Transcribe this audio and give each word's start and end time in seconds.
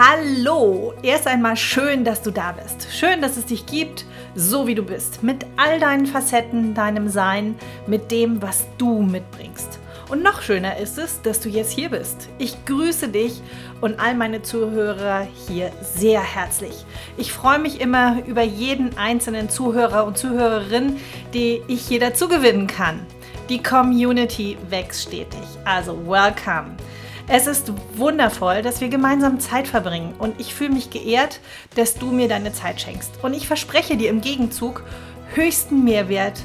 Hallo! 0.00 0.94
Erst 1.02 1.26
einmal 1.26 1.56
schön, 1.56 2.04
dass 2.04 2.22
du 2.22 2.30
da 2.30 2.52
bist. 2.52 2.86
Schön, 2.92 3.20
dass 3.20 3.36
es 3.36 3.46
dich 3.46 3.66
gibt, 3.66 4.04
so 4.36 4.68
wie 4.68 4.76
du 4.76 4.84
bist. 4.84 5.24
Mit 5.24 5.44
all 5.56 5.80
deinen 5.80 6.06
Facetten, 6.06 6.72
deinem 6.72 7.08
Sein, 7.08 7.56
mit 7.88 8.12
dem, 8.12 8.40
was 8.40 8.68
du 8.78 9.02
mitbringst. 9.02 9.80
Und 10.08 10.22
noch 10.22 10.40
schöner 10.40 10.76
ist 10.76 10.98
es, 10.98 11.20
dass 11.22 11.40
du 11.40 11.48
jetzt 11.48 11.72
hier 11.72 11.88
bist. 11.88 12.28
Ich 12.38 12.64
grüße 12.64 13.08
dich 13.08 13.42
und 13.80 13.98
all 13.98 14.14
meine 14.14 14.40
Zuhörer 14.42 15.26
hier 15.48 15.72
sehr 15.82 16.22
herzlich. 16.22 16.84
Ich 17.16 17.32
freue 17.32 17.58
mich 17.58 17.80
immer 17.80 18.22
über 18.24 18.42
jeden 18.42 18.96
einzelnen 18.96 19.50
Zuhörer 19.50 20.06
und 20.06 20.16
Zuhörerin, 20.16 21.00
die 21.34 21.60
ich 21.66 21.88
hier 21.88 21.98
dazu 21.98 22.28
gewinnen 22.28 22.68
kann. 22.68 23.04
Die 23.48 23.60
Community 23.60 24.56
wächst 24.70 25.08
stetig. 25.08 25.42
Also, 25.64 26.06
welcome. 26.06 26.76
Es 27.30 27.46
ist 27.46 27.70
wundervoll, 27.94 28.62
dass 28.62 28.80
wir 28.80 28.88
gemeinsam 28.88 29.38
Zeit 29.38 29.68
verbringen 29.68 30.14
und 30.18 30.40
ich 30.40 30.54
fühle 30.54 30.70
mich 30.70 30.88
geehrt, 30.88 31.40
dass 31.76 31.94
du 31.94 32.10
mir 32.10 32.26
deine 32.26 32.54
Zeit 32.54 32.80
schenkst. 32.80 33.22
Und 33.22 33.34
ich 33.34 33.46
verspreche 33.46 33.98
dir 33.98 34.08
im 34.08 34.22
Gegenzug 34.22 34.82
höchsten 35.34 35.84
Mehrwert 35.84 36.42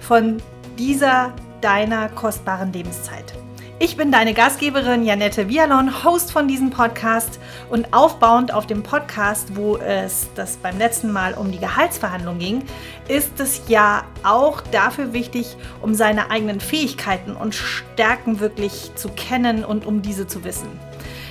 von 0.00 0.40
dieser 0.78 1.32
deiner 1.60 2.08
kostbaren 2.10 2.72
Lebenszeit. 2.72 3.39
Ich 3.82 3.96
bin 3.96 4.12
deine 4.12 4.34
Gastgeberin 4.34 5.04
Janette 5.04 5.48
Vialon, 5.48 6.04
Host 6.04 6.32
von 6.32 6.46
diesem 6.46 6.68
Podcast 6.68 7.40
und 7.70 7.94
aufbauend 7.94 8.52
auf 8.52 8.66
dem 8.66 8.82
Podcast, 8.82 9.56
wo 9.56 9.78
es 9.78 10.28
das 10.34 10.58
beim 10.58 10.76
letzten 10.76 11.10
Mal 11.10 11.32
um 11.32 11.50
die 11.50 11.58
Gehaltsverhandlung 11.58 12.38
ging, 12.38 12.62
ist 13.08 13.40
es 13.40 13.62
ja 13.68 14.04
auch 14.22 14.60
dafür 14.60 15.14
wichtig, 15.14 15.56
um 15.80 15.94
seine 15.94 16.30
eigenen 16.30 16.60
Fähigkeiten 16.60 17.32
und 17.32 17.54
Stärken 17.54 18.38
wirklich 18.38 18.90
zu 18.96 19.08
kennen 19.08 19.64
und 19.64 19.86
um 19.86 20.02
diese 20.02 20.26
zu 20.26 20.44
wissen. 20.44 20.68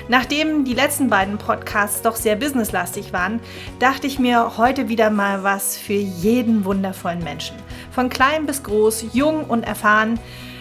Nachdem 0.08 0.66
die 0.66 0.74
letzten 0.74 1.08
beiden 1.08 1.38
Podcasts 1.38 2.02
doch 2.02 2.16
sehr 2.16 2.36
businesslastig 2.36 3.14
waren, 3.14 3.42
dachte 3.78 4.08
ich 4.08 4.18
mir 4.18 4.58
heute 4.58 4.90
wieder 4.90 5.12
mal 5.12 5.44
was 5.44 5.78
für 5.78 5.94
jeden 5.94 6.66
wundervollen 6.66 7.24
Menschen. 7.24 7.58
Von 7.92 8.10
klein 8.10 8.48
bis 8.48 8.64
groß, 8.64 9.14
jung 9.14 9.44
und 9.44 9.68
erfahren, 9.68 10.20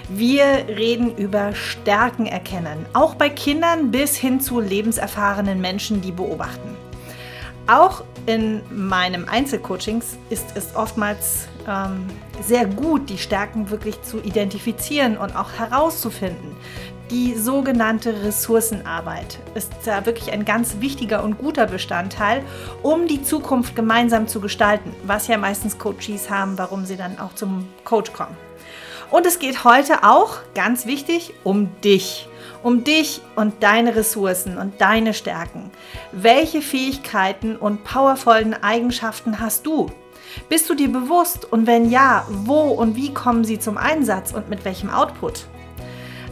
wir 0.09 0.45
reden 0.69 1.17
über 1.17 1.55
Stärken 1.55 2.27
erkennen, 2.27 2.87
auch 2.95 3.15
bei 3.15 3.29
Kindern 3.29 3.91
bis 3.91 4.17
hin 4.17 4.41
zu 4.41 4.61
lebenserfahrenen 4.61 5.61
Menschen, 5.61 6.01
die 6.01 6.13
beobachten. 6.13 6.77
Auch 7.67 8.05
in 8.25 8.63
meinem 8.71 9.29
Einzelcoachings 9.29 10.17
ist 10.31 10.57
es 10.57 10.75
oftmals 10.75 11.49
ähm, 11.69 12.07
sehr 12.41 12.65
gut, 12.65 13.11
die 13.11 13.19
Stärken 13.19 13.69
wirklich 13.69 14.01
zu 14.03 14.19
identifizieren 14.21 15.19
und 15.19 15.37
auch 15.37 15.53
herauszufinden. 15.53 16.57
Die 17.11 17.35
sogenannte 17.35 18.23
Ressourcenarbeit 18.23 19.39
ist 19.55 19.73
da 19.85 20.05
wirklich 20.07 20.33
ein 20.33 20.45
ganz 20.45 20.81
wichtiger 20.81 21.23
und 21.25 21.39
guter 21.39 21.67
Bestandteil, 21.67 22.43
um 22.83 23.07
die 23.07 23.23
Zukunft 23.23 23.77
gemeinsam 23.77 24.29
zu 24.29 24.41
gestalten, 24.41 24.95
was 25.05 25.27
ja 25.27 25.37
meistens 25.37 25.79
Coaches 25.79 26.31
haben, 26.31 26.57
warum 26.57 26.87
sie 26.87 26.97
dann 26.97 27.19
auch 27.19 27.35
zum 27.35 27.67
Coach 27.85 28.13
kommen. 28.13 28.48
Und 29.11 29.25
es 29.25 29.39
geht 29.39 29.65
heute 29.65 30.05
auch, 30.05 30.39
ganz 30.55 30.85
wichtig, 30.85 31.33
um 31.43 31.81
dich. 31.81 32.29
Um 32.63 32.85
dich 32.85 33.23
und 33.37 33.63
deine 33.63 33.97
Ressourcen 33.97 34.59
und 34.59 34.81
deine 34.81 35.15
Stärken. 35.15 35.71
Welche 36.13 36.61
Fähigkeiten 36.61 37.57
und 37.57 37.85
powervollen 37.85 38.55
Eigenschaften 38.63 39.41
hast 39.41 39.65
du? 39.65 39.91
Bist 40.51 40.69
du 40.69 40.75
dir 40.75 40.93
bewusst 40.93 41.51
und 41.51 41.67
wenn 41.67 41.91
ja, 41.91 42.27
wo 42.29 42.61
und 42.69 42.97
wie 42.97 43.15
kommen 43.15 43.45
sie 43.45 43.59
zum 43.59 43.79
Einsatz 43.79 44.33
und 44.33 44.51
mit 44.51 44.65
welchem 44.65 44.91
Output? 44.91 45.47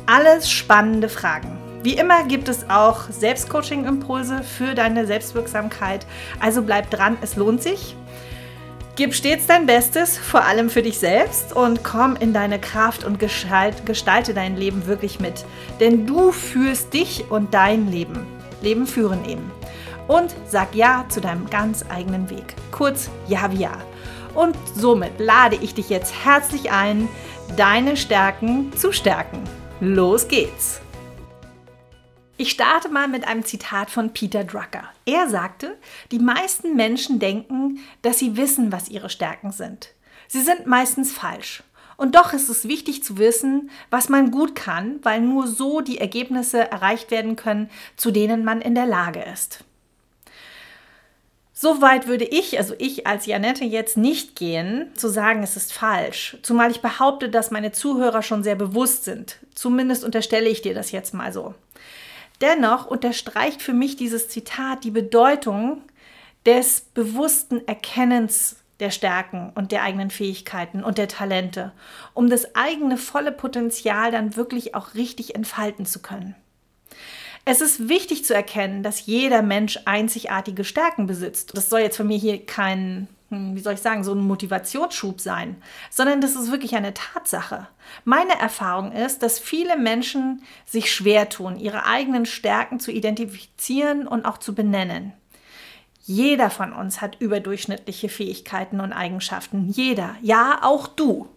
Alles 0.04 0.50
spannende 0.50 1.08
Fragen. 1.08 1.56
Wie 1.82 1.94
immer 1.94 2.24
gibt 2.24 2.48
es 2.48 2.68
auch 2.68 3.08
Selbstcoaching-Impulse 3.08 4.42
für 4.42 4.74
deine 4.74 5.06
Selbstwirksamkeit. 5.06 6.04
Also 6.40 6.62
bleib 6.62 6.90
dran, 6.90 7.16
es 7.22 7.36
lohnt 7.36 7.62
sich. 7.62 7.96
Gib 8.96 9.12
stets 9.12 9.46
dein 9.46 9.66
Bestes, 9.66 10.16
vor 10.16 10.44
allem 10.44 10.70
für 10.70 10.80
dich 10.80 10.98
selbst 10.98 11.54
und 11.54 11.84
komm 11.84 12.16
in 12.16 12.32
deine 12.32 12.58
Kraft 12.58 13.04
und 13.04 13.18
gestalte 13.18 14.32
dein 14.32 14.56
Leben 14.56 14.86
wirklich 14.86 15.20
mit. 15.20 15.44
Denn 15.80 16.06
du 16.06 16.32
führst 16.32 16.94
dich 16.94 17.30
und 17.30 17.52
dein 17.52 17.90
Leben. 17.90 18.26
Leben 18.62 18.86
führen 18.86 19.28
eben. 19.28 19.50
Und 20.08 20.34
sag 20.48 20.74
Ja 20.74 21.04
zu 21.10 21.20
deinem 21.20 21.50
ganz 21.50 21.84
eigenen 21.90 22.30
Weg. 22.30 22.54
Kurz 22.70 23.10
Ja 23.28 23.52
wie 23.52 23.58
Ja. 23.58 23.76
Und 24.34 24.56
somit 24.74 25.12
lade 25.18 25.58
ich 25.60 25.74
dich 25.74 25.90
jetzt 25.90 26.14
herzlich 26.24 26.70
ein, 26.70 27.06
deine 27.54 27.98
Stärken 27.98 28.72
zu 28.74 28.92
stärken. 28.92 29.42
Los 29.78 30.26
geht's! 30.26 30.80
Ich 32.38 32.50
starte 32.50 32.90
mal 32.90 33.08
mit 33.08 33.26
einem 33.26 33.46
Zitat 33.46 33.90
von 33.90 34.12
Peter 34.12 34.44
Drucker. 34.44 34.84
Er 35.06 35.30
sagte, 35.30 35.78
die 36.10 36.18
meisten 36.18 36.76
Menschen 36.76 37.18
denken, 37.18 37.80
dass 38.02 38.18
sie 38.18 38.36
wissen, 38.36 38.70
was 38.70 38.90
ihre 38.90 39.08
Stärken 39.08 39.52
sind. 39.52 39.94
Sie 40.28 40.42
sind 40.42 40.66
meistens 40.66 41.12
falsch. 41.12 41.62
Und 41.96 42.14
doch 42.14 42.34
ist 42.34 42.50
es 42.50 42.68
wichtig 42.68 43.02
zu 43.02 43.16
wissen, 43.16 43.70
was 43.88 44.10
man 44.10 44.30
gut 44.30 44.54
kann, 44.54 44.98
weil 45.02 45.22
nur 45.22 45.46
so 45.46 45.80
die 45.80 45.96
Ergebnisse 45.96 46.70
erreicht 46.70 47.10
werden 47.10 47.36
können, 47.36 47.70
zu 47.96 48.10
denen 48.10 48.44
man 48.44 48.60
in 48.60 48.74
der 48.74 48.86
Lage 48.86 49.22
ist. 49.32 49.64
Soweit 51.54 52.06
würde 52.06 52.26
ich, 52.26 52.58
also 52.58 52.74
ich 52.76 53.06
als 53.06 53.24
Janette 53.24 53.64
jetzt 53.64 53.96
nicht 53.96 54.36
gehen, 54.36 54.90
zu 54.94 55.08
sagen, 55.08 55.42
es 55.42 55.56
ist 55.56 55.72
falsch. 55.72 56.36
Zumal 56.42 56.70
ich 56.70 56.82
behaupte, 56.82 57.30
dass 57.30 57.50
meine 57.50 57.72
Zuhörer 57.72 58.22
schon 58.22 58.42
sehr 58.42 58.56
bewusst 58.56 59.04
sind. 59.04 59.38
Zumindest 59.54 60.04
unterstelle 60.04 60.50
ich 60.50 60.60
dir 60.60 60.74
das 60.74 60.92
jetzt 60.92 61.14
mal 61.14 61.32
so. 61.32 61.54
Dennoch 62.40 62.86
unterstreicht 62.86 63.62
für 63.62 63.72
mich 63.72 63.96
dieses 63.96 64.28
Zitat 64.28 64.84
die 64.84 64.90
Bedeutung 64.90 65.82
des 66.44 66.82
bewussten 66.94 67.66
Erkennens 67.66 68.56
der 68.80 68.90
Stärken 68.90 69.52
und 69.54 69.72
der 69.72 69.82
eigenen 69.82 70.10
Fähigkeiten 70.10 70.84
und 70.84 70.98
der 70.98 71.08
Talente, 71.08 71.72
um 72.12 72.28
das 72.28 72.54
eigene 72.54 72.98
volle 72.98 73.32
Potenzial 73.32 74.10
dann 74.10 74.36
wirklich 74.36 74.74
auch 74.74 74.94
richtig 74.94 75.34
entfalten 75.34 75.86
zu 75.86 76.00
können. 76.00 76.34
Es 77.46 77.60
ist 77.60 77.88
wichtig 77.88 78.24
zu 78.24 78.34
erkennen, 78.34 78.82
dass 78.82 79.06
jeder 79.06 79.40
Mensch 79.40 79.78
einzigartige 79.84 80.64
Stärken 80.64 81.06
besitzt. 81.06 81.56
Das 81.56 81.70
soll 81.70 81.80
jetzt 81.80 81.96
von 81.96 82.08
mir 82.08 82.18
hier 82.18 82.44
kein 82.44 83.08
wie 83.28 83.60
soll 83.60 83.74
ich 83.74 83.80
sagen, 83.80 84.04
so 84.04 84.12
ein 84.12 84.20
Motivationsschub 84.20 85.20
sein, 85.20 85.56
sondern 85.90 86.20
das 86.20 86.36
ist 86.36 86.50
wirklich 86.50 86.76
eine 86.76 86.94
Tatsache. 86.94 87.66
Meine 88.04 88.38
Erfahrung 88.38 88.92
ist, 88.92 89.22
dass 89.22 89.38
viele 89.38 89.76
Menschen 89.76 90.42
sich 90.64 90.92
schwer 90.92 91.28
tun, 91.28 91.58
ihre 91.58 91.86
eigenen 91.86 92.26
Stärken 92.26 92.78
zu 92.78 92.92
identifizieren 92.92 94.06
und 94.06 94.24
auch 94.24 94.38
zu 94.38 94.54
benennen. 94.54 95.12
Jeder 96.04 96.50
von 96.50 96.72
uns 96.72 97.00
hat 97.00 97.20
überdurchschnittliche 97.20 98.08
Fähigkeiten 98.08 98.80
und 98.80 98.92
Eigenschaften. 98.92 99.68
Jeder. 99.70 100.14
Ja, 100.22 100.60
auch 100.62 100.86
du. 100.86 101.28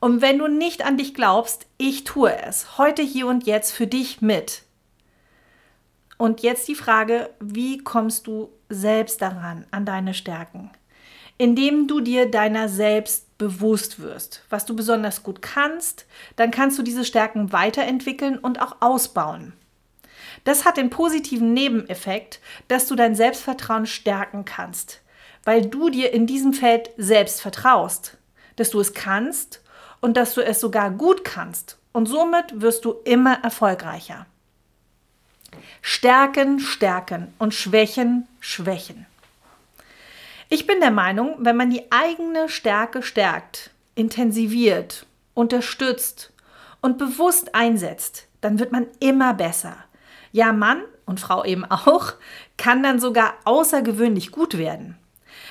Und 0.00 0.20
wenn 0.20 0.38
du 0.38 0.48
nicht 0.48 0.84
an 0.84 0.98
dich 0.98 1.14
glaubst, 1.14 1.66
ich 1.78 2.02
tue 2.02 2.36
es. 2.42 2.76
Heute, 2.76 3.02
hier 3.02 3.28
und 3.28 3.46
jetzt 3.46 3.70
für 3.70 3.86
dich 3.86 4.20
mit. 4.20 4.62
Und 6.18 6.42
jetzt 6.42 6.66
die 6.66 6.74
Frage, 6.74 7.30
wie 7.38 7.78
kommst 7.78 8.26
du 8.26 8.50
selbst 8.68 9.22
daran, 9.22 9.64
an 9.70 9.86
deine 9.86 10.12
Stärken? 10.12 10.70
Indem 11.38 11.88
du 11.88 12.00
dir 12.00 12.30
deiner 12.30 12.68
selbst 12.68 13.36
bewusst 13.38 14.00
wirst, 14.00 14.42
was 14.50 14.66
du 14.66 14.76
besonders 14.76 15.22
gut 15.22 15.42
kannst, 15.42 16.06
dann 16.36 16.50
kannst 16.50 16.78
du 16.78 16.82
diese 16.82 17.04
Stärken 17.04 17.52
weiterentwickeln 17.52 18.38
und 18.38 18.60
auch 18.62 18.76
ausbauen. 18.80 19.52
Das 20.44 20.64
hat 20.64 20.76
den 20.76 20.90
positiven 20.90 21.52
Nebeneffekt, 21.54 22.40
dass 22.68 22.86
du 22.86 22.94
dein 22.94 23.14
Selbstvertrauen 23.14 23.86
stärken 23.86 24.44
kannst, 24.44 25.00
weil 25.42 25.66
du 25.66 25.90
dir 25.90 26.12
in 26.12 26.26
diesem 26.26 26.52
Feld 26.52 26.90
selbst 26.96 27.40
vertraust, 27.40 28.16
dass 28.56 28.70
du 28.70 28.80
es 28.80 28.94
kannst 28.94 29.62
und 30.00 30.16
dass 30.16 30.34
du 30.34 30.44
es 30.44 30.60
sogar 30.60 30.90
gut 30.90 31.24
kannst 31.24 31.78
und 31.92 32.06
somit 32.06 32.60
wirst 32.60 32.84
du 32.84 32.92
immer 33.04 33.42
erfolgreicher. 33.42 34.26
Stärken, 35.80 36.60
stärken 36.60 37.32
und 37.38 37.54
Schwächen, 37.54 38.26
schwächen. 38.40 39.06
Ich 40.48 40.66
bin 40.66 40.80
der 40.80 40.90
Meinung, 40.90 41.36
wenn 41.38 41.56
man 41.56 41.70
die 41.70 41.90
eigene 41.90 42.48
Stärke 42.48 43.02
stärkt, 43.02 43.70
intensiviert, 43.94 45.06
unterstützt 45.34 46.32
und 46.80 46.98
bewusst 46.98 47.54
einsetzt, 47.54 48.28
dann 48.40 48.58
wird 48.58 48.72
man 48.72 48.86
immer 49.00 49.34
besser. 49.34 49.76
Ja, 50.32 50.52
Mann 50.52 50.82
und 51.06 51.20
Frau 51.20 51.44
eben 51.44 51.64
auch, 51.70 52.12
kann 52.56 52.82
dann 52.82 53.00
sogar 53.00 53.34
außergewöhnlich 53.44 54.32
gut 54.32 54.58
werden. 54.58 54.98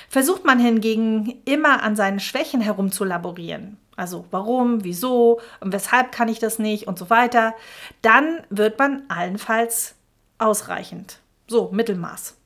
Versucht 0.08 0.44
man 0.44 0.60
hingegen 0.60 1.40
immer 1.44 1.82
an 1.82 1.96
seinen 1.96 2.20
Schwächen 2.20 2.60
herumzulaborieren, 2.60 3.78
also 3.96 4.26
warum, 4.30 4.84
wieso 4.84 5.40
und 5.60 5.72
weshalb 5.72 6.12
kann 6.12 6.28
ich 6.28 6.38
das 6.38 6.58
nicht 6.58 6.86
und 6.86 6.98
so 6.98 7.10
weiter, 7.10 7.54
dann 8.02 8.42
wird 8.50 8.78
man 8.78 9.02
allenfalls 9.08 9.94
ausreichend. 10.38 11.18
So, 11.46 11.70
Mittelmaß. 11.72 12.36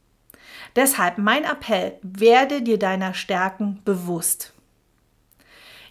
Deshalb 0.79 1.19
mein 1.19 1.43
Appell, 1.43 1.99
werde 2.03 2.63
dir 2.63 2.79
deiner 2.79 3.13
Stärken 3.13 3.81
bewusst. 3.85 4.53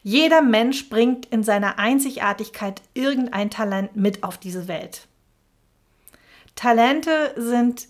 Jeder 0.01 0.41
Mensch 0.41 0.87
bringt 0.87 1.25
in 1.25 1.43
seiner 1.43 1.77
Einzigartigkeit 1.77 2.81
irgendein 2.93 3.49
Talent 3.49 3.97
mit 3.97 4.23
auf 4.23 4.37
diese 4.37 4.69
Welt. 4.69 5.09
Talente 6.55 7.33
sind 7.35 7.89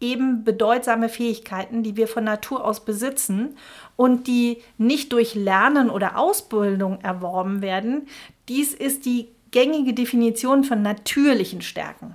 eben 0.00 0.44
bedeutsame 0.44 1.10
Fähigkeiten, 1.10 1.82
die 1.82 1.98
wir 1.98 2.08
von 2.08 2.24
Natur 2.24 2.64
aus 2.64 2.86
besitzen 2.86 3.58
und 3.94 4.26
die 4.28 4.62
nicht 4.78 5.12
durch 5.12 5.34
Lernen 5.34 5.90
oder 5.90 6.16
Ausbildung 6.16 7.02
erworben 7.02 7.60
werden. 7.60 8.08
Dies 8.48 8.72
ist 8.72 9.04
die 9.04 9.28
gängige 9.50 9.92
Definition 9.92 10.64
von 10.64 10.80
natürlichen 10.80 11.60
Stärken. 11.60 12.14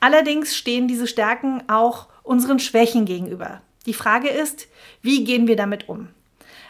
Allerdings 0.00 0.56
stehen 0.56 0.88
diese 0.88 1.06
Stärken 1.06 1.62
auch 1.68 2.08
unseren 2.26 2.58
Schwächen 2.58 3.04
gegenüber. 3.04 3.62
Die 3.86 3.94
Frage 3.94 4.28
ist, 4.28 4.66
wie 5.00 5.24
gehen 5.24 5.46
wir 5.46 5.56
damit 5.56 5.88
um? 5.88 6.08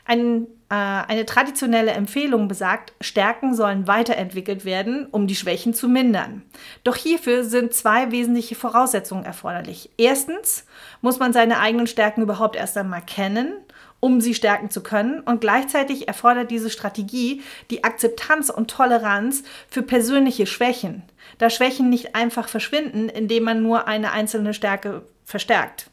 Ein, 0.05 0.47
äh, 0.69 0.75
eine 0.75 1.27
traditionelle 1.27 1.91
Empfehlung 1.91 2.47
besagt, 2.47 2.93
Stärken 3.01 3.55
sollen 3.55 3.89
weiterentwickelt 3.89 4.65
werden, 4.65 5.07
um 5.11 5.27
die 5.27 5.35
Schwächen 5.35 5.75
zu 5.75 5.89
mindern. 5.89 6.43
Doch 6.85 6.95
hierfür 6.95 7.43
sind 7.43 7.75
zwei 7.75 8.13
wesentliche 8.13 8.55
Voraussetzungen 8.55 9.25
erforderlich. 9.25 9.91
Erstens 9.97 10.65
muss 11.01 11.19
man 11.19 11.33
seine 11.33 11.59
eigenen 11.59 11.89
Stärken 11.89 12.23
überhaupt 12.23 12.55
erst 12.55 12.77
einmal 12.77 13.03
kennen, 13.03 13.55
um 13.99 14.21
sie 14.21 14.35
stärken 14.35 14.71
zu 14.71 14.83
können. 14.83 15.21
Und 15.21 15.41
gleichzeitig 15.41 16.07
erfordert 16.07 16.53
diese 16.53 16.71
Strategie 16.71 17.43
die 17.71 17.83
Akzeptanz 17.83 18.51
und 18.51 18.71
Toleranz 18.71 19.43
für 19.69 19.83
persönliche 19.83 20.47
Schwächen, 20.47 21.03
da 21.39 21.51
Schwächen 21.51 21.89
nicht 21.89 22.15
einfach 22.15 22.49
verschwinden, 22.49 23.09
indem 23.09 23.43
man 23.43 23.63
nur 23.63 23.89
eine 23.89 24.13
einzelne 24.13 24.55
Stärke 24.55 25.03
verstärkt. 25.27 25.91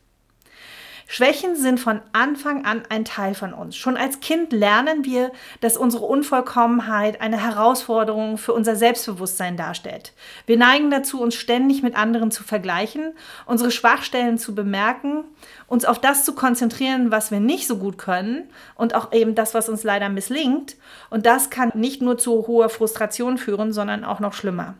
Schwächen 1.08 1.56
sind 1.56 1.80
von 1.80 2.02
Anfang 2.14 2.66
an 2.66 2.84
ein 2.90 3.06
Teil 3.06 3.36
von 3.36 3.54
uns. 3.54 3.76
Schon 3.76 3.98
als 3.98 4.20
Kind 4.20 4.52
lernen 4.52 5.06
wir, 5.06 5.32
dass 5.60 5.78
unsere 5.78 6.06
Unvollkommenheit 6.06 7.22
eine 7.22 7.38
Herausforderung 7.38 8.38
für 8.38 8.54
unser 8.54 8.76
Selbstbewusstsein 8.76 9.58
darstellt. 9.58 10.14
Wir 10.48 10.58
neigen 10.58 10.90
dazu, 10.90 11.22
uns 11.22 11.36
ständig 11.36 11.84
mit 11.84 11.96
anderen 11.96 12.32
zu 12.32 12.44
vergleichen, 12.44 13.14
unsere 13.46 13.70
Schwachstellen 13.70 14.38
zu 14.38 14.56
bemerken, 14.56 15.26
uns 15.68 15.86
auf 15.86 16.00
das 16.00 16.26
zu 16.26 16.34
konzentrieren, 16.34 17.12
was 17.12 17.30
wir 17.30 17.40
nicht 17.40 17.68
so 17.68 17.78
gut 17.78 17.98
können 17.98 18.50
und 18.76 18.96
auch 18.96 19.12
eben 19.12 19.36
das, 19.36 19.54
was 19.54 19.70
uns 19.70 19.84
leider 19.84 20.10
misslingt. 20.10 20.78
Und 21.10 21.26
das 21.26 21.50
kann 21.50 21.74
nicht 21.76 22.02
nur 22.02 22.18
zu 22.18 22.48
hoher 22.48 22.70
Frustration 22.70 23.38
führen, 23.38 23.74
sondern 23.74 24.04
auch 24.04 24.20
noch 24.20 24.34
schlimmer. 24.34 24.76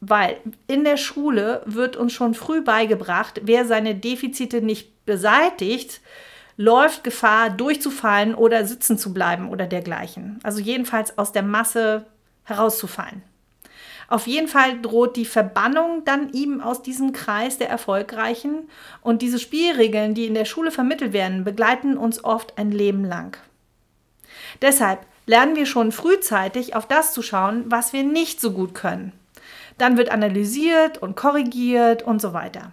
Weil 0.00 0.38
in 0.66 0.84
der 0.84 0.96
Schule 0.96 1.62
wird 1.66 1.96
uns 1.96 2.12
schon 2.12 2.34
früh 2.34 2.62
beigebracht, 2.62 3.40
wer 3.44 3.66
seine 3.66 3.94
Defizite 3.94 4.62
nicht 4.62 5.04
beseitigt, 5.04 6.00
läuft 6.56 7.04
Gefahr, 7.04 7.50
durchzufallen 7.50 8.34
oder 8.34 8.64
sitzen 8.66 8.98
zu 8.98 9.12
bleiben 9.12 9.48
oder 9.48 9.66
dergleichen. 9.66 10.40
Also 10.42 10.60
jedenfalls 10.60 11.16
aus 11.18 11.32
der 11.32 11.42
Masse 11.42 12.06
herauszufallen. 12.44 13.22
Auf 14.08 14.26
jeden 14.26 14.48
Fall 14.48 14.80
droht 14.82 15.16
die 15.16 15.24
Verbannung 15.24 16.02
dann 16.04 16.32
ihm 16.32 16.60
aus 16.60 16.82
diesem 16.82 17.12
Kreis 17.12 17.58
der 17.58 17.68
Erfolgreichen 17.68 18.68
und 19.02 19.22
diese 19.22 19.38
Spielregeln, 19.38 20.14
die 20.14 20.26
in 20.26 20.34
der 20.34 20.44
Schule 20.44 20.72
vermittelt 20.72 21.12
werden, 21.12 21.44
begleiten 21.44 21.96
uns 21.96 22.24
oft 22.24 22.58
ein 22.58 22.72
Leben 22.72 23.04
lang. 23.04 23.36
Deshalb 24.62 25.06
lernen 25.26 25.54
wir 25.54 25.64
schon 25.64 25.92
frühzeitig 25.92 26.74
auf 26.74 26.88
das 26.88 27.14
zu 27.14 27.22
schauen, 27.22 27.64
was 27.68 27.92
wir 27.92 28.02
nicht 28.02 28.40
so 28.40 28.50
gut 28.50 28.74
können. 28.74 29.12
Dann 29.80 29.96
wird 29.96 30.10
analysiert 30.10 30.98
und 30.98 31.16
korrigiert 31.16 32.02
und 32.02 32.20
so 32.20 32.34
weiter. 32.34 32.70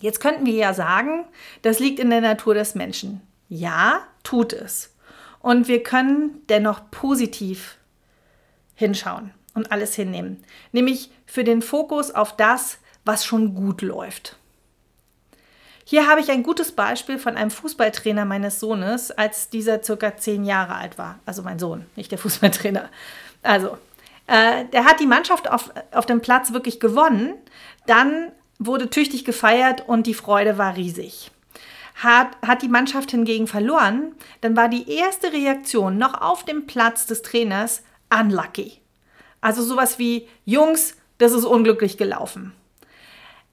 Jetzt 0.00 0.20
könnten 0.20 0.46
wir 0.46 0.54
ja 0.54 0.72
sagen, 0.72 1.24
das 1.62 1.80
liegt 1.80 1.98
in 1.98 2.08
der 2.08 2.20
Natur 2.20 2.54
des 2.54 2.76
Menschen. 2.76 3.20
Ja, 3.48 4.04
tut 4.22 4.52
es. 4.52 4.94
Und 5.40 5.66
wir 5.66 5.82
können 5.82 6.42
dennoch 6.48 6.88
positiv 6.92 7.78
hinschauen 8.76 9.32
und 9.54 9.72
alles 9.72 9.96
hinnehmen. 9.96 10.44
Nämlich 10.70 11.10
für 11.26 11.42
den 11.42 11.62
Fokus 11.62 12.12
auf 12.12 12.36
das, 12.36 12.78
was 13.04 13.24
schon 13.24 13.56
gut 13.56 13.82
läuft. 13.82 14.36
Hier 15.84 16.06
habe 16.06 16.20
ich 16.20 16.30
ein 16.30 16.44
gutes 16.44 16.70
Beispiel 16.70 17.18
von 17.18 17.36
einem 17.36 17.50
Fußballtrainer 17.50 18.24
meines 18.24 18.60
Sohnes, 18.60 19.10
als 19.10 19.48
dieser 19.48 19.82
circa 19.82 20.16
zehn 20.16 20.44
Jahre 20.44 20.76
alt 20.76 20.96
war. 20.96 21.18
Also 21.26 21.42
mein 21.42 21.58
Sohn, 21.58 21.86
nicht 21.96 22.12
der 22.12 22.18
Fußballtrainer. 22.18 22.88
Also, 23.42 23.78
äh, 24.28 24.66
der 24.66 24.84
hat 24.84 25.00
die 25.00 25.06
Mannschaft 25.06 25.50
auf, 25.50 25.72
auf 25.90 26.06
dem 26.06 26.20
Platz 26.20 26.52
wirklich 26.52 26.78
gewonnen. 26.78 27.34
Dann 27.86 28.30
wurde 28.58 28.90
tüchtig 28.90 29.24
gefeiert 29.24 29.88
und 29.88 30.06
die 30.06 30.14
Freude 30.14 30.58
war 30.58 30.76
riesig. 30.76 31.30
Hat, 31.96 32.28
hat 32.46 32.62
die 32.62 32.68
Mannschaft 32.68 33.10
hingegen 33.10 33.48
verloren, 33.48 34.12
dann 34.40 34.56
war 34.56 34.68
die 34.68 34.88
erste 34.88 35.32
Reaktion 35.32 35.98
noch 35.98 36.20
auf 36.20 36.44
dem 36.44 36.66
Platz 36.66 37.06
des 37.06 37.22
Trainers 37.22 37.82
unlucky. 38.08 38.80
Also 39.40 39.62
sowas 39.62 39.98
wie, 39.98 40.28
Jungs, 40.44 40.96
das 41.18 41.32
ist 41.32 41.44
unglücklich 41.44 41.96
gelaufen. 41.96 42.52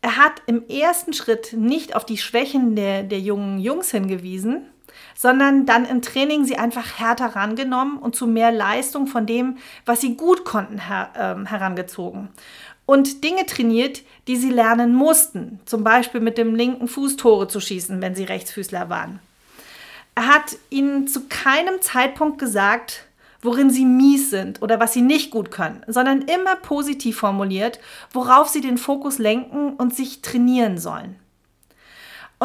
Er 0.02 0.18
hat 0.18 0.44
im 0.46 0.68
ersten 0.68 1.14
Schritt 1.14 1.54
nicht 1.54 1.96
auf 1.96 2.06
die 2.06 2.18
Schwächen 2.18 2.76
der, 2.76 3.02
der 3.02 3.20
jungen 3.20 3.60
Jungs 3.60 3.90
hingewiesen, 3.90 4.68
sondern 5.16 5.66
dann 5.66 5.86
im 5.86 6.02
Training 6.02 6.46
sie 6.46 6.58
einfach 6.58 7.00
härter 7.00 7.36
rangenommen 7.36 7.98
und 7.98 8.16
zu 8.16 8.28
mehr 8.28 8.52
Leistung 8.52 9.08
von 9.08 9.26
dem, 9.26 9.58
was 9.86 10.02
sie 10.02 10.16
gut 10.16 10.46
konnten, 10.46 10.80
her, 10.80 11.10
äh, 11.16 11.48
herangezogen. 11.48 12.30
Und 12.86 13.24
Dinge 13.24 13.46
trainiert, 13.46 14.04
die 14.28 14.36
sie 14.36 14.52
lernen 14.52 14.94
mussten, 14.94 15.60
zum 15.66 15.84
Beispiel 15.84 16.22
mit 16.22 16.38
dem 16.38 16.54
linken 16.54 16.88
Fuß 16.88 17.18
Tore 17.18 17.48
zu 17.48 17.60
schießen, 17.60 18.02
wenn 18.02 18.16
sie 18.16 18.26
Rechtsfüßler 18.26 18.90
waren. 18.90 19.20
Er 20.14 20.28
hat 20.28 20.56
ihnen 20.70 21.08
zu 21.08 21.28
keinem 21.28 21.82
Zeitpunkt 21.82 22.38
gesagt, 22.38 23.06
worin 23.42 23.70
sie 23.70 23.86
mies 23.86 24.30
sind 24.30 24.62
oder 24.62 24.80
was 24.80 24.94
sie 24.94 25.02
nicht 25.02 25.32
gut 25.32 25.52
können, 25.52 25.84
sondern 25.88 26.22
immer 26.24 26.56
positiv 26.56 27.18
formuliert, 27.18 27.80
worauf 28.12 28.50
sie 28.50 28.62
den 28.62 28.78
Fokus 28.78 29.18
lenken 29.18 29.74
und 29.74 29.96
sich 29.96 30.22
trainieren 30.22 30.78
sollen. 30.78 31.16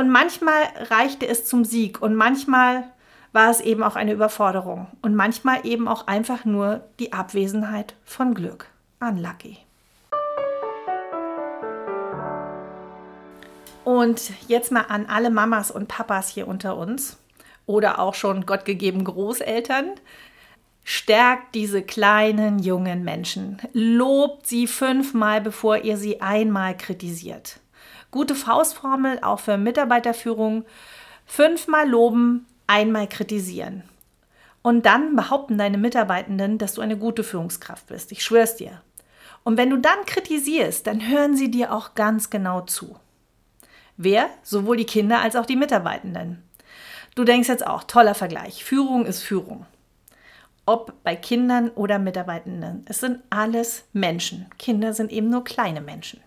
Und 0.01 0.09
manchmal 0.09 0.63
reichte 0.89 1.29
es 1.29 1.45
zum 1.45 1.63
Sieg 1.63 2.01
und 2.01 2.15
manchmal 2.15 2.85
war 3.33 3.51
es 3.51 3.61
eben 3.61 3.83
auch 3.83 3.97
eine 3.97 4.15
Überforderung 4.15 4.87
und 5.03 5.15
manchmal 5.15 5.67
eben 5.67 5.87
auch 5.89 6.07
einfach 6.07 6.47
nur 6.47 6.81
die 6.99 7.13
Abwesenheit 7.13 7.95
von 8.07 8.33
Glück. 8.33 8.69
Unlucky. 8.99 9.59
Und 13.85 14.33
jetzt 14.49 14.73
mal 14.73 14.87
an 14.89 15.05
alle 15.05 15.29
Mamas 15.29 15.71
und 15.71 15.89
Papas 15.89 16.31
hier 16.31 16.49
unter 16.49 16.79
uns 16.79 17.19
oder 17.67 17.99
auch 17.99 18.15
schon 18.15 18.47
gottgegeben 18.47 19.05
Großeltern. 19.05 19.97
Stärkt 20.83 21.55
diese 21.55 21.83
kleinen 21.83 22.59
jungen 22.59 23.05
Menschen. 23.05 23.61
Lobt 23.75 24.47
sie 24.47 24.67
fünfmal, 24.67 25.43
bevor 25.43 25.77
ihr 25.77 25.99
sie 25.99 26.23
einmal 26.23 26.75
kritisiert. 26.75 27.61
Gute 28.11 28.35
Faustformel 28.35 29.21
auch 29.23 29.41
für 29.41 29.57
Mitarbeiterführung. 29.57 30.65
Fünfmal 31.27 31.89
loben, 31.89 32.47
einmal 32.67 33.09
kritisieren. 33.09 33.85
Und 34.63 34.85
dann 34.85 35.17
behaupten 35.17 35.59
deine 35.59 35.79
Mitarbeitenden, 35.79 36.59
dass 36.59 36.75
du 36.75 36.83
eine 36.83 36.99
gute 36.99 37.25
Führungskraft 37.25 37.87
bist. 37.87 38.13
Ich 38.13 38.23
schwör's 38.23 38.57
dir. 38.57 38.83
Und 39.43 39.57
wenn 39.57 39.71
du 39.71 39.79
dann 39.79 40.05
kritisierst, 40.07 40.87
dann 40.87 41.09
hören 41.09 41.37
sie 41.37 41.51
dir 41.51 41.73
auch 41.73 41.95
ganz 41.95 42.31
genau 42.31 42.63
zu. 42.63 42.97
Wer? 43.97 44.29
Sowohl 44.43 44.77
die 44.77 44.85
Kinder 44.85 45.21
als 45.21 45.37
auch 45.37 45.47
die 45.47 45.57
Mitarbeitenden. 45.57 46.43
Du 47.15 47.25
denkst 47.25 47.49
jetzt 47.49 47.67
auch, 47.67 47.85
toller 47.85 48.15
Vergleich. 48.15 48.65
Führung 48.65 49.07
ist 49.07 49.23
Führung. 49.23 49.67
Ob 50.67 51.03
bei 51.03 51.17
Kindern 51.17 51.71
oder 51.71 51.99
Mitarbeitenden. 51.99 52.85
Es 52.87 53.01
sind 53.01 53.21
alles 53.31 53.85
Menschen. 53.93 54.47
Kinder 54.59 54.93
sind 54.93 55.11
eben 55.11 55.31
nur 55.31 55.45
kleine 55.45 55.81
Menschen. 55.81 56.21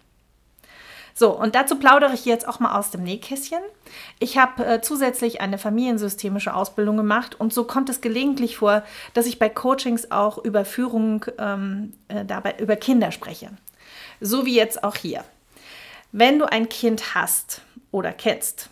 So, 1.15 1.31
und 1.37 1.53
dazu 1.53 1.75
plaudere 1.75 2.13
ich 2.13 2.25
jetzt 2.25 2.47
auch 2.47 2.59
mal 2.59 2.77
aus 2.77 2.89
dem 2.89 3.03
Nähkästchen. 3.03 3.61
Ich 4.19 4.37
habe 4.37 4.65
äh, 4.65 4.81
zusätzlich 4.81 5.41
eine 5.41 5.59
familiensystemische 5.59 6.53
Ausbildung 6.53 6.97
gemacht 6.97 7.39
und 7.39 7.53
so 7.53 7.65
kommt 7.65 7.89
es 7.89 8.01
gelegentlich 8.01 8.57
vor, 8.57 8.83
dass 9.13 9.27
ich 9.27 9.37
bei 9.37 9.49
Coachings 9.49 10.09
auch 10.11 10.39
über 10.39 10.65
Führung 10.65 11.25
ähm, 11.37 11.93
äh, 12.07 12.25
dabei 12.25 12.55
über 12.59 12.75
Kinder 12.75 13.11
spreche. 13.11 13.49
So 14.21 14.45
wie 14.45 14.55
jetzt 14.55 14.83
auch 14.83 14.95
hier. 14.95 15.23
Wenn 16.11 16.39
du 16.39 16.45
ein 16.45 16.67
Kind 16.67 17.13
hast 17.13 17.61
oder 17.91 18.11
kennst, 18.11 18.69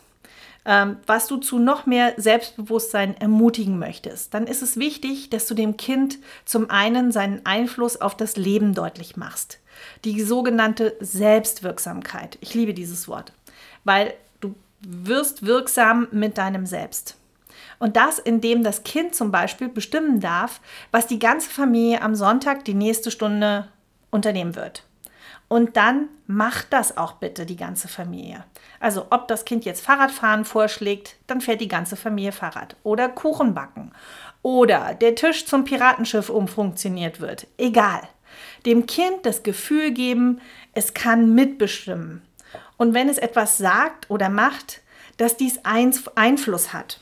ähm, 0.66 0.98
was 1.06 1.28
du 1.28 1.38
zu 1.38 1.60
noch 1.60 1.86
mehr 1.86 2.14
Selbstbewusstsein 2.18 3.18
ermutigen 3.18 3.78
möchtest, 3.78 4.34
dann 4.34 4.48
ist 4.48 4.64
es 4.64 4.78
wichtig, 4.78 5.30
dass 5.30 5.46
du 5.46 5.54
dem 5.54 5.78
Kind 5.78 6.18
zum 6.46 6.72
einen 6.72 7.12
seinen 7.12 7.46
Einfluss 7.46 8.00
auf 8.00 8.16
das 8.16 8.36
Leben 8.36 8.74
deutlich 8.74 9.16
machst 9.16 9.60
die 10.06 10.22
sogenannte 10.22 10.96
Selbstwirksamkeit. 11.00 12.38
Ich 12.42 12.54
liebe 12.54 12.74
dieses 12.74 13.08
Wort, 13.08 13.34
weil 13.84 14.14
du 14.40 14.56
wirst 14.82 15.46
wirksam 15.46 16.08
mit 16.12 16.38
deinem 16.38 16.66
Selbst. 16.66 17.18
Und 17.80 17.96
das, 17.98 18.20
indem 18.20 18.64
das 18.64 18.84
Kind 18.84 19.16
zum 19.16 19.32
Beispiel 19.32 19.68
bestimmen 19.68 20.20
darf, 20.20 20.62
was 20.92 21.08
die 21.08 21.20
ganze 21.20 21.50
Familie 21.50 22.02
am 22.02 22.16
Sonntag 22.16 22.64
die 22.66 22.76
nächste 22.76 23.12
Stunde 23.12 23.68
unternehmen 24.12 24.56
wird. 24.56 24.84
Und 25.48 25.76
dann 25.76 26.08
macht 26.28 26.68
das 26.72 26.96
auch 26.96 27.14
bitte 27.14 27.46
die 27.46 27.58
ganze 27.58 27.88
Familie. 27.88 28.46
Also 28.80 29.08
ob 29.10 29.28
das 29.28 29.44
Kind 29.44 29.66
jetzt 29.66 29.84
Fahrradfahren 29.84 30.46
vorschlägt, 30.46 31.18
dann 31.28 31.42
fährt 31.42 31.60
die 31.60 31.68
ganze 31.68 31.96
Familie 31.98 32.32
Fahrrad. 32.32 32.78
Oder 32.84 33.10
Kuchen 33.10 33.54
backen. 33.54 33.92
Oder 34.44 34.94
der 34.94 35.16
Tisch 35.16 35.46
zum 35.46 35.66
Piratenschiff 35.66 36.30
umfunktioniert 36.30 37.20
wird. 37.20 37.48
Egal 37.58 38.02
dem 38.66 38.86
Kind 38.86 39.26
das 39.26 39.44
Gefühl 39.44 39.92
geben, 39.92 40.42
es 40.74 40.94
kann 40.94 41.34
mitbestimmen 41.36 42.22
und 42.78 42.96
wenn 42.96 43.10
es 43.10 43.20
etwas 43.20 43.60
sagt 43.60 44.10
oder 44.10 44.30
macht, 44.30 44.82
dass 45.18 45.38
dies 45.38 45.60
Einfluss 45.64 46.74
hat. 46.74 47.00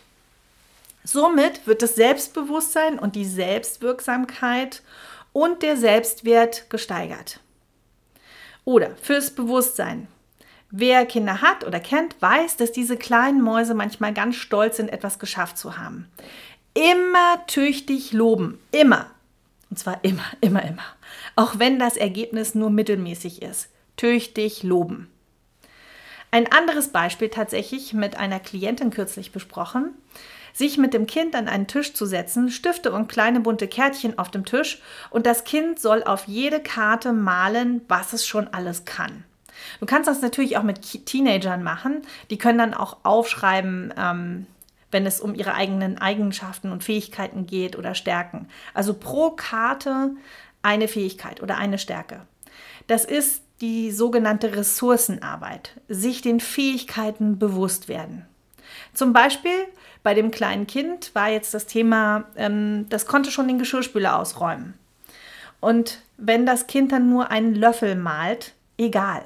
Somit 1.05 1.65
wird 1.67 1.81
das 1.81 1.95
Selbstbewusstsein 1.95 2.99
und 2.99 3.15
die 3.15 3.23
Selbstwirksamkeit 3.23 4.83
und 5.31 5.63
der 5.63 5.77
Selbstwert 5.77 6.69
gesteigert. 6.69 7.39
Oder 8.65 8.91
fürs 9.01 9.31
Bewusstsein. 9.31 10.07
Wer 10.69 11.05
Kinder 11.05 11.41
hat 11.41 11.65
oder 11.65 11.79
kennt, 11.79 12.21
weiß, 12.21 12.57
dass 12.57 12.73
diese 12.73 12.97
kleinen 12.97 13.41
Mäuse 13.41 13.73
manchmal 13.73 14.13
ganz 14.13 14.35
stolz 14.35 14.77
sind, 14.77 14.89
etwas 14.89 15.17
geschafft 15.17 15.57
zu 15.57 15.77
haben. 15.77 16.11
Immer 16.73 17.45
tüchtig 17.47 18.11
loben. 18.11 18.59
Immer. 18.71 19.09
Und 19.79 19.83
zwar 19.83 20.03
immer, 20.03 20.25
immer, 20.41 20.61
immer. 20.63 20.83
Auch 21.37 21.57
wenn 21.57 21.79
das 21.79 21.95
Ergebnis 21.95 22.53
nur 22.53 22.69
mittelmäßig 22.69 23.41
ist. 23.41 23.69
Tüchtig 23.95 24.61
loben. 24.63 25.09
Ein 26.31 26.51
anderes 26.51 26.89
Beispiel 26.89 27.29
tatsächlich 27.29 27.93
mit 27.93 28.17
einer 28.17 28.41
Klientin 28.41 28.89
kürzlich 28.89 29.31
besprochen. 29.31 29.93
Sich 30.51 30.77
mit 30.77 30.93
dem 30.93 31.07
Kind 31.07 31.33
an 31.33 31.47
einen 31.47 31.67
Tisch 31.67 31.93
zu 31.93 32.05
setzen, 32.05 32.51
Stifte 32.51 32.91
und 32.91 33.07
kleine 33.07 33.39
bunte 33.39 33.69
Kärtchen 33.69 34.19
auf 34.19 34.29
dem 34.29 34.43
Tisch 34.43 34.81
und 35.11 35.25
das 35.25 35.45
Kind 35.45 35.79
soll 35.79 36.03
auf 36.03 36.27
jede 36.27 36.59
Karte 36.59 37.13
malen, 37.13 37.79
was 37.87 38.11
es 38.11 38.27
schon 38.27 38.49
alles 38.49 38.83
kann. 38.83 39.23
Du 39.79 39.85
kannst 39.85 40.09
das 40.09 40.21
natürlich 40.21 40.57
auch 40.57 40.63
mit 40.63 41.05
Teenagern 41.05 41.63
machen. 41.63 42.01
Die 42.29 42.37
können 42.37 42.57
dann 42.57 42.73
auch 42.73 42.97
aufschreiben, 43.03 43.93
ähm, 43.97 44.45
wenn 44.91 45.05
es 45.05 45.21
um 45.21 45.35
ihre 45.35 45.53
eigenen 45.53 45.97
Eigenschaften 45.97 46.71
und 46.71 46.83
Fähigkeiten 46.83 47.45
geht 47.45 47.77
oder 47.77 47.95
Stärken. 47.95 48.47
Also 48.73 48.93
pro 48.93 49.31
Karte 49.31 50.11
eine 50.61 50.87
Fähigkeit 50.87 51.41
oder 51.41 51.57
eine 51.57 51.77
Stärke. 51.77 52.21
Das 52.87 53.05
ist 53.05 53.43
die 53.61 53.91
sogenannte 53.91 54.55
Ressourcenarbeit, 54.55 55.71
sich 55.87 56.21
den 56.21 56.39
Fähigkeiten 56.39 57.37
bewusst 57.37 57.87
werden. 57.87 58.25
Zum 58.93 59.13
Beispiel 59.13 59.65
bei 60.01 60.13
dem 60.13 60.31
kleinen 60.31 60.65
Kind 60.65 61.13
war 61.13 61.29
jetzt 61.29 61.53
das 61.53 61.65
Thema, 61.65 62.25
ähm, 62.35 62.87
das 62.89 63.05
konnte 63.05 63.31
schon 63.31 63.47
den 63.47 63.59
Geschirrspüler 63.59 64.17
ausräumen. 64.17 64.73
Und 65.59 65.99
wenn 66.17 66.45
das 66.45 66.67
Kind 66.67 66.91
dann 66.91 67.09
nur 67.09 67.31
einen 67.31 67.53
Löffel 67.53 67.95
malt, 67.95 68.53
egal. 68.77 69.23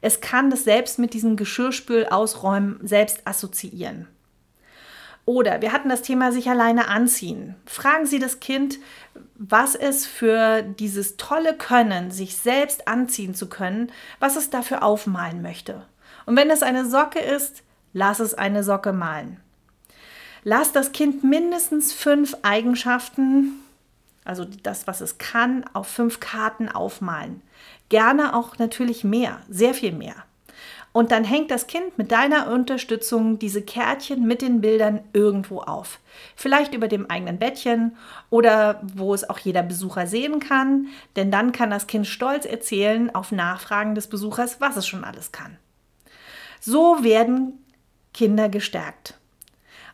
Es 0.00 0.20
kann 0.20 0.50
das 0.50 0.64
selbst 0.64 0.98
mit 0.98 1.14
diesem 1.14 1.36
Geschirrspül 1.36 2.06
ausräumen 2.06 2.78
selbst 2.82 3.26
assoziieren. 3.26 4.06
Oder 5.26 5.62
wir 5.62 5.72
hatten 5.72 5.88
das 5.88 6.02
Thema 6.02 6.32
sich 6.32 6.50
alleine 6.50 6.88
anziehen. 6.88 7.56
Fragen 7.64 8.04
Sie 8.04 8.18
das 8.18 8.40
Kind, 8.40 8.78
was 9.36 9.74
es 9.74 10.06
für 10.06 10.62
dieses 10.62 11.16
tolle 11.16 11.54
Können, 11.54 12.10
sich 12.10 12.36
selbst 12.36 12.88
anziehen 12.88 13.34
zu 13.34 13.48
können, 13.48 13.90
was 14.20 14.36
es 14.36 14.50
dafür 14.50 14.82
aufmalen 14.82 15.40
möchte. 15.40 15.86
Und 16.26 16.36
wenn 16.36 16.50
es 16.50 16.62
eine 16.62 16.84
Socke 16.84 17.20
ist, 17.20 17.62
lass 17.92 18.20
es 18.20 18.34
eine 18.34 18.62
Socke 18.62 18.92
malen. 18.92 19.40
Lass 20.42 20.72
das 20.72 20.92
Kind 20.92 21.24
mindestens 21.24 21.94
fünf 21.94 22.36
Eigenschaften, 22.42 23.60
also 24.24 24.44
das, 24.44 24.86
was 24.86 25.00
es 25.00 25.16
kann, 25.16 25.64
auf 25.72 25.86
fünf 25.86 26.20
Karten 26.20 26.68
aufmalen. 26.68 27.40
Gerne 27.88 28.34
auch 28.36 28.58
natürlich 28.58 29.04
mehr, 29.04 29.40
sehr 29.48 29.72
viel 29.72 29.92
mehr. 29.92 30.16
Und 30.94 31.10
dann 31.10 31.24
hängt 31.24 31.50
das 31.50 31.66
Kind 31.66 31.98
mit 31.98 32.12
deiner 32.12 32.52
Unterstützung 32.52 33.40
diese 33.40 33.62
Kärtchen 33.62 34.28
mit 34.28 34.42
den 34.42 34.60
Bildern 34.60 35.00
irgendwo 35.12 35.58
auf. 35.58 35.98
Vielleicht 36.36 36.72
über 36.72 36.86
dem 36.86 37.10
eigenen 37.10 37.36
Bettchen 37.36 37.96
oder 38.30 38.80
wo 38.94 39.12
es 39.12 39.28
auch 39.28 39.40
jeder 39.40 39.64
Besucher 39.64 40.06
sehen 40.06 40.38
kann, 40.38 40.86
denn 41.16 41.32
dann 41.32 41.50
kann 41.50 41.70
das 41.70 41.88
Kind 41.88 42.06
stolz 42.06 42.46
erzählen 42.46 43.12
auf 43.12 43.32
Nachfragen 43.32 43.96
des 43.96 44.06
Besuchers, 44.06 44.60
was 44.60 44.76
es 44.76 44.86
schon 44.86 45.02
alles 45.02 45.32
kann. 45.32 45.56
So 46.60 47.02
werden 47.02 47.58
Kinder 48.12 48.48
gestärkt. 48.48 49.18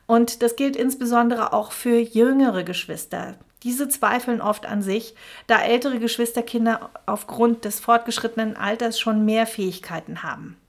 Und 0.07 0.42
das 0.42 0.54
gilt 0.54 0.76
insbesondere 0.76 1.54
auch 1.54 1.73
für 1.73 1.99
jüngere 1.99 2.62
Geschwister. 2.62 3.37
Diese 3.62 3.88
zweifeln 3.88 4.42
oft 4.42 4.66
an 4.66 4.83
sich, 4.83 5.14
da 5.47 5.62
ältere 5.62 5.99
Geschwisterkinder 5.99 6.90
aufgrund 7.07 7.64
des 7.64 7.80
fortgeschrittenen 7.80 8.54
Alters 8.54 9.00
schon 9.00 9.25
mehr 9.25 9.47
Fähigkeiten 9.47 10.23
haben. 10.23 10.60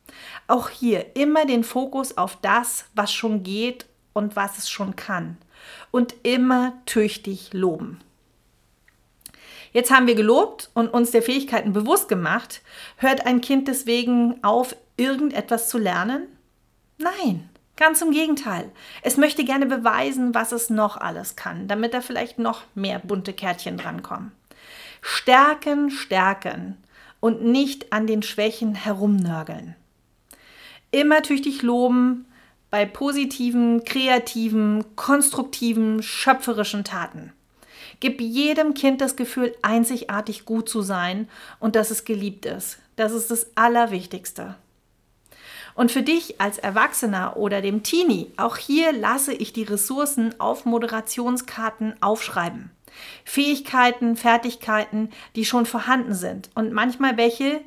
Auch 0.48 0.70
hier 0.70 1.16
immer 1.16 1.46
den 1.46 1.64
Fokus 1.64 2.18
auf 2.18 2.38
das, 2.42 2.86
was 2.94 3.14
schon 3.14 3.44
geht 3.44 3.86
und 4.14 4.36
was 4.36 4.58
es 4.58 4.70
schon 4.70 4.96
kann. 4.96 5.38
Und 5.92 6.16
immer 6.24 6.74
tüchtig 6.86 7.54
loben. 7.54 8.00
Jetzt 9.74 9.92
haben 9.92 10.08
wir 10.08 10.16
gelobt 10.16 10.70
und 10.74 10.90
uns 10.90 11.12
der 11.12 11.22
Fähigkeiten 11.22 11.72
bewusst 11.72 12.10
gemacht. 12.10 12.62
Hört 12.98 13.26
ein 13.26 13.40
Kind 13.40 13.68
deswegen 13.68 14.44
auf, 14.44 14.76
irgendetwas 14.98 15.70
zu 15.70 15.78
lernen? 15.78 16.28
Nein, 16.98 17.50
ganz 17.78 18.02
im 18.02 18.12
Gegenteil. 18.12 18.70
Es 19.02 19.16
möchte 19.16 19.46
gerne 19.46 19.66
beweisen, 19.66 20.36
was 20.36 20.52
es 20.52 20.70
noch 20.70 20.98
alles 20.98 21.38
kann, 21.38 21.68
damit 21.68 21.94
da 21.94 22.02
vielleicht 22.02 22.38
noch 22.38 22.64
mehr 22.76 23.00
bunte 23.00 23.34
Kärtchen 23.34 23.78
drankommen. 23.78 24.34
Stärken, 25.02 25.90
stärken 25.90 26.78
und 27.22 27.44
nicht 27.44 27.94
an 27.94 28.08
den 28.08 28.24
Schwächen 28.24 28.76
herumnörgeln 28.76 29.76
immer 30.92 31.22
tüchtig 31.22 31.62
loben 31.62 32.26
bei 32.70 32.86
positiven, 32.86 33.84
kreativen, 33.84 34.96
konstruktiven, 34.96 36.02
schöpferischen 36.04 36.84
Taten. 36.84 37.34
Gib 38.00 38.22
jedem 38.22 38.74
Kind 38.74 39.02
das 39.02 39.16
Gefühl, 39.16 39.56
einzigartig 39.62 40.46
gut 40.46 40.70
zu 40.70 40.82
sein 40.82 41.30
und 41.60 41.76
dass 41.76 41.92
es 41.92 42.06
geliebt 42.06 42.46
ist. 42.46 42.80
Das 42.96 43.12
ist 43.12 43.30
das 43.30 43.56
Allerwichtigste. 43.56 44.56
Und 45.76 45.92
für 45.92 46.02
dich 46.02 46.42
als 46.42 46.58
Erwachsener 46.58 47.38
oder 47.38 47.62
dem 47.62 47.84
Teenie, 47.84 48.32
auch 48.38 48.58
hier 48.58 48.92
lasse 48.92 49.34
ich 49.34 49.54
die 49.54 49.64
Ressourcen 49.64 50.40
auf 50.40 50.66
Moderationskarten 50.66 51.96
aufschreiben. 52.02 52.72
Fähigkeiten, 53.24 54.18
Fertigkeiten, 54.18 55.12
die 55.36 55.46
schon 55.46 55.66
vorhanden 55.66 56.14
sind 56.14 56.50
und 56.56 56.74
manchmal 56.74 57.16
welche, 57.18 57.62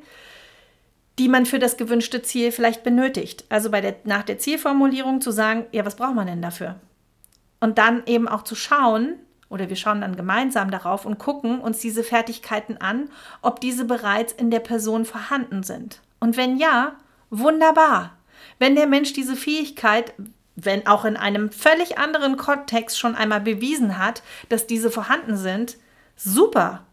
die 1.17 1.29
man 1.29 1.45
für 1.45 1.59
das 1.59 1.77
gewünschte 1.77 2.21
Ziel 2.21 2.51
vielleicht 2.51 2.83
benötigt. 2.83 3.45
Also 3.49 3.71
bei 3.71 3.81
der, 3.81 3.95
nach 4.03 4.23
der 4.23 4.37
Zielformulierung 4.37 5.21
zu 5.21 5.31
sagen, 5.31 5.65
ja, 5.71 5.85
was 5.85 5.95
braucht 5.95 6.15
man 6.15 6.27
denn 6.27 6.41
dafür? 6.41 6.75
Und 7.59 7.77
dann 7.77 8.03
eben 8.05 8.27
auch 8.27 8.43
zu 8.43 8.55
schauen, 8.55 9.15
oder 9.49 9.69
wir 9.69 9.75
schauen 9.75 10.01
dann 10.01 10.17
gemeinsam 10.17 10.71
darauf 10.71 11.05
und 11.05 11.17
gucken 11.17 11.61
uns 11.61 11.79
diese 11.79 12.03
Fertigkeiten 12.03 12.77
an, 12.77 13.09
ob 13.41 13.61
diese 13.61 13.85
bereits 13.85 14.33
in 14.33 14.51
der 14.51 14.59
Person 14.59 15.05
vorhanden 15.05 15.63
sind. 15.63 16.01
Und 16.19 16.37
wenn 16.37 16.57
ja, 16.57 16.95
wunderbar. 17.29 18.17
Wenn 18.59 18.75
der 18.75 18.87
Mensch 18.87 19.13
diese 19.13 19.35
Fähigkeit, 19.35 20.13
wenn 20.55 20.87
auch 20.87 21.05
in 21.05 21.17
einem 21.17 21.51
völlig 21.51 21.97
anderen 21.97 22.37
Kontext 22.37 22.97
schon 22.97 23.15
einmal 23.15 23.41
bewiesen 23.41 23.97
hat, 23.97 24.23
dass 24.49 24.67
diese 24.67 24.89
vorhanden 24.89 25.37
sind, 25.37 25.77
super. 26.15 26.84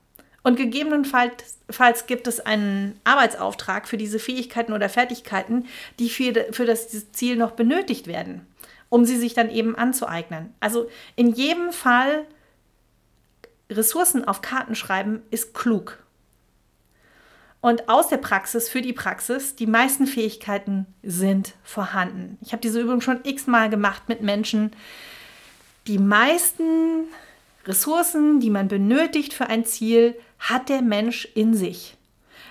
Und 0.42 0.56
gegebenenfalls 0.56 2.06
gibt 2.06 2.26
es 2.26 2.40
einen 2.40 3.00
Arbeitsauftrag 3.04 3.86
für 3.86 3.96
diese 3.96 4.18
Fähigkeiten 4.18 4.72
oder 4.72 4.88
Fertigkeiten, 4.88 5.66
die 5.98 6.08
für, 6.08 6.52
für 6.52 6.66
das 6.66 7.12
Ziel 7.12 7.36
noch 7.36 7.52
benötigt 7.52 8.08
werden, 8.08 8.46
um 8.88 9.04
sie 9.04 9.16
sich 9.16 9.34
dann 9.34 9.50
eben 9.50 9.76
anzueignen. 9.76 10.52
Also 10.58 10.90
in 11.14 11.32
jedem 11.32 11.72
Fall 11.72 12.26
Ressourcen 13.70 14.26
auf 14.26 14.42
Karten 14.42 14.74
schreiben 14.74 15.22
ist 15.30 15.54
klug. 15.54 15.98
Und 17.60 17.88
aus 17.88 18.08
der 18.08 18.16
Praxis 18.16 18.68
für 18.68 18.82
die 18.82 18.92
Praxis, 18.92 19.54
die 19.54 19.68
meisten 19.68 20.08
Fähigkeiten 20.08 20.86
sind 21.04 21.54
vorhanden. 21.62 22.36
Ich 22.42 22.50
habe 22.50 22.60
diese 22.60 22.80
Übung 22.80 23.00
schon 23.00 23.20
x-mal 23.22 23.70
gemacht 23.70 24.08
mit 24.08 24.20
Menschen. 24.20 24.72
Die 25.86 25.98
meisten 25.98 27.04
Ressourcen, 27.64 28.40
die 28.40 28.50
man 28.50 28.66
benötigt 28.66 29.32
für 29.32 29.46
ein 29.46 29.64
Ziel, 29.64 30.16
hat 30.42 30.68
der 30.68 30.82
Mensch 30.82 31.24
in 31.34 31.54
sich. 31.54 31.96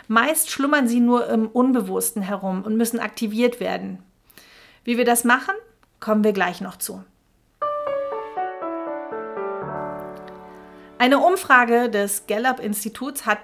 Meist 0.08 0.50
schlummern 0.50 0.88
sie 0.88 1.00
nur 1.00 1.28
im 1.28 1.48
Unbewussten 1.48 2.22
herum 2.22 2.64
und 2.64 2.78
müssen 2.78 3.00
aktiviert 3.00 3.60
werden. 3.60 4.04
Wie 4.84 4.98
wir 4.98 5.06
das 5.06 5.24
machen, 5.24 5.54
kommen 6.00 6.24
wir 6.24 6.34
gleich 6.34 6.62
noch 6.62 6.78
zu. 6.78 7.04
Eine 10.98 11.20
Umfrage 11.20 11.90
des 11.90 12.28
Gallup-Instituts 12.28 13.26
hat 13.26 13.40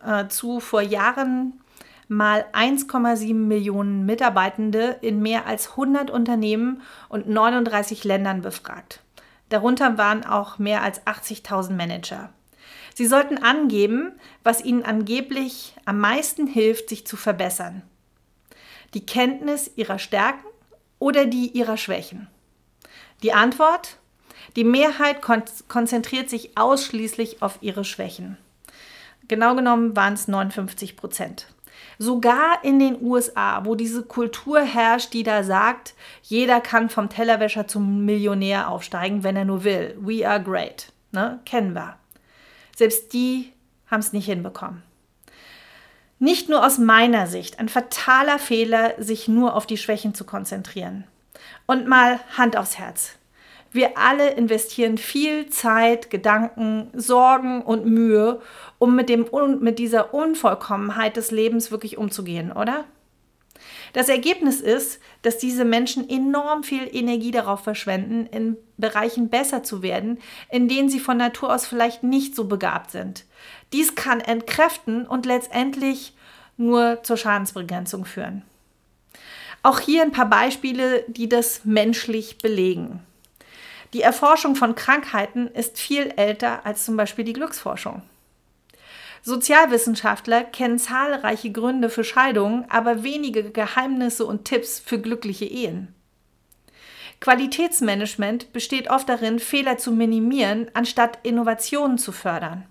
dazu 0.00 0.60
vor 0.60 0.82
Jahren 0.82 1.60
mal 2.06 2.44
1,7 2.52 3.34
Millionen 3.34 4.04
Mitarbeitende 4.04 4.98
in 5.00 5.22
mehr 5.22 5.46
als 5.46 5.70
100 5.70 6.10
Unternehmen 6.10 6.82
und 7.08 7.28
39 7.28 8.04
Ländern 8.04 8.42
befragt. 8.42 9.00
Darunter 9.48 9.98
waren 9.98 10.24
auch 10.24 10.58
mehr 10.58 10.82
als 10.82 11.04
80.000 11.06 11.72
Manager. 11.72 12.30
Sie 12.94 13.06
sollten 13.06 13.38
angeben, 13.38 14.12
was 14.42 14.64
ihnen 14.64 14.84
angeblich 14.84 15.74
am 15.84 15.98
meisten 15.98 16.46
hilft, 16.46 16.88
sich 16.88 17.06
zu 17.06 17.16
verbessern. 17.16 17.82
Die 18.94 19.06
Kenntnis 19.06 19.70
ihrer 19.76 19.98
Stärken 19.98 20.46
oder 20.98 21.26
die 21.26 21.48
ihrer 21.48 21.76
Schwächen. 21.76 22.28
Die 23.22 23.32
Antwort? 23.32 23.98
Die 24.56 24.64
Mehrheit 24.64 25.22
kon 25.22 25.42
konzentriert 25.68 26.28
sich 26.28 26.58
ausschließlich 26.58 27.42
auf 27.42 27.58
ihre 27.60 27.84
Schwächen. 27.84 28.36
Genau 29.28 29.54
genommen 29.54 29.96
waren 29.96 30.14
es 30.14 30.28
59 30.28 30.96
Prozent. 30.96 31.46
Sogar 31.98 32.64
in 32.64 32.78
den 32.78 33.00
USA, 33.00 33.64
wo 33.64 33.74
diese 33.74 34.02
Kultur 34.02 34.60
herrscht, 34.60 35.12
die 35.12 35.22
da 35.22 35.42
sagt, 35.42 35.94
jeder 36.22 36.60
kann 36.60 36.90
vom 36.90 37.08
Tellerwäscher 37.08 37.66
zum 37.66 38.04
Millionär 38.04 38.68
aufsteigen, 38.68 39.22
wenn 39.22 39.36
er 39.36 39.44
nur 39.44 39.64
will. 39.64 39.96
We 40.00 40.28
are 40.28 40.42
great. 40.42 40.92
Ne? 41.12 41.40
Kennen 41.44 41.74
wir. 41.74 41.96
Selbst 42.82 43.12
die 43.12 43.52
haben 43.86 44.00
es 44.00 44.12
nicht 44.12 44.26
hinbekommen. 44.26 44.82
Nicht 46.18 46.48
nur 46.48 46.66
aus 46.66 46.78
meiner 46.78 47.28
Sicht 47.28 47.60
ein 47.60 47.68
fataler 47.68 48.40
Fehler, 48.40 48.94
sich 48.98 49.28
nur 49.28 49.54
auf 49.54 49.66
die 49.66 49.76
Schwächen 49.76 50.14
zu 50.14 50.24
konzentrieren. 50.24 51.04
Und 51.68 51.86
mal 51.86 52.18
Hand 52.36 52.56
aufs 52.56 52.80
Herz. 52.80 53.12
Wir 53.70 53.96
alle 53.96 54.30
investieren 54.30 54.98
viel 54.98 55.48
Zeit, 55.48 56.10
Gedanken, 56.10 56.90
Sorgen 56.92 57.62
und 57.62 57.86
Mühe, 57.86 58.40
um 58.80 58.96
mit, 58.96 59.08
dem, 59.08 59.28
mit 59.60 59.78
dieser 59.78 60.12
Unvollkommenheit 60.12 61.16
des 61.16 61.30
Lebens 61.30 61.70
wirklich 61.70 61.98
umzugehen, 61.98 62.50
oder? 62.50 62.82
Das 63.92 64.08
Ergebnis 64.08 64.60
ist, 64.60 65.00
dass 65.20 65.38
diese 65.38 65.64
Menschen 65.64 66.08
enorm 66.08 66.62
viel 66.62 66.88
Energie 66.90 67.30
darauf 67.30 67.62
verschwenden, 67.62 68.26
in 68.26 68.56
Bereichen 68.78 69.28
besser 69.28 69.62
zu 69.62 69.82
werden, 69.82 70.18
in 70.50 70.68
denen 70.68 70.88
sie 70.88 71.00
von 71.00 71.18
Natur 71.18 71.54
aus 71.54 71.66
vielleicht 71.66 72.02
nicht 72.02 72.34
so 72.34 72.44
begabt 72.44 72.90
sind. 72.90 73.24
Dies 73.72 73.94
kann 73.94 74.20
entkräften 74.20 75.06
und 75.06 75.26
letztendlich 75.26 76.14
nur 76.56 77.02
zur 77.02 77.16
Schadensbegrenzung 77.16 78.04
führen. 78.04 78.42
Auch 79.62 79.78
hier 79.78 80.02
ein 80.02 80.12
paar 80.12 80.28
Beispiele, 80.28 81.04
die 81.06 81.28
das 81.28 81.64
menschlich 81.64 82.38
belegen. 82.38 83.00
Die 83.92 84.02
Erforschung 84.02 84.56
von 84.56 84.74
Krankheiten 84.74 85.48
ist 85.48 85.78
viel 85.78 86.14
älter 86.16 86.64
als 86.64 86.84
zum 86.84 86.96
Beispiel 86.96 87.24
die 87.24 87.34
Glücksforschung. 87.34 88.02
Sozialwissenschaftler 89.22 90.42
kennen 90.42 90.78
zahlreiche 90.78 91.52
Gründe 91.52 91.88
für 91.88 92.04
Scheidungen, 92.04 92.64
aber 92.68 93.02
wenige 93.02 93.50
Geheimnisse 93.50 94.26
und 94.26 94.44
Tipps 94.44 94.80
für 94.80 94.98
glückliche 95.00 95.44
Ehen. 95.44 95.94
Qualitätsmanagement 97.20 98.52
besteht 98.52 98.90
oft 98.90 99.08
darin, 99.08 99.38
Fehler 99.38 99.78
zu 99.78 99.92
minimieren, 99.92 100.70
anstatt 100.74 101.20
Innovationen 101.22 101.98
zu 101.98 102.10
fördern. 102.10 102.66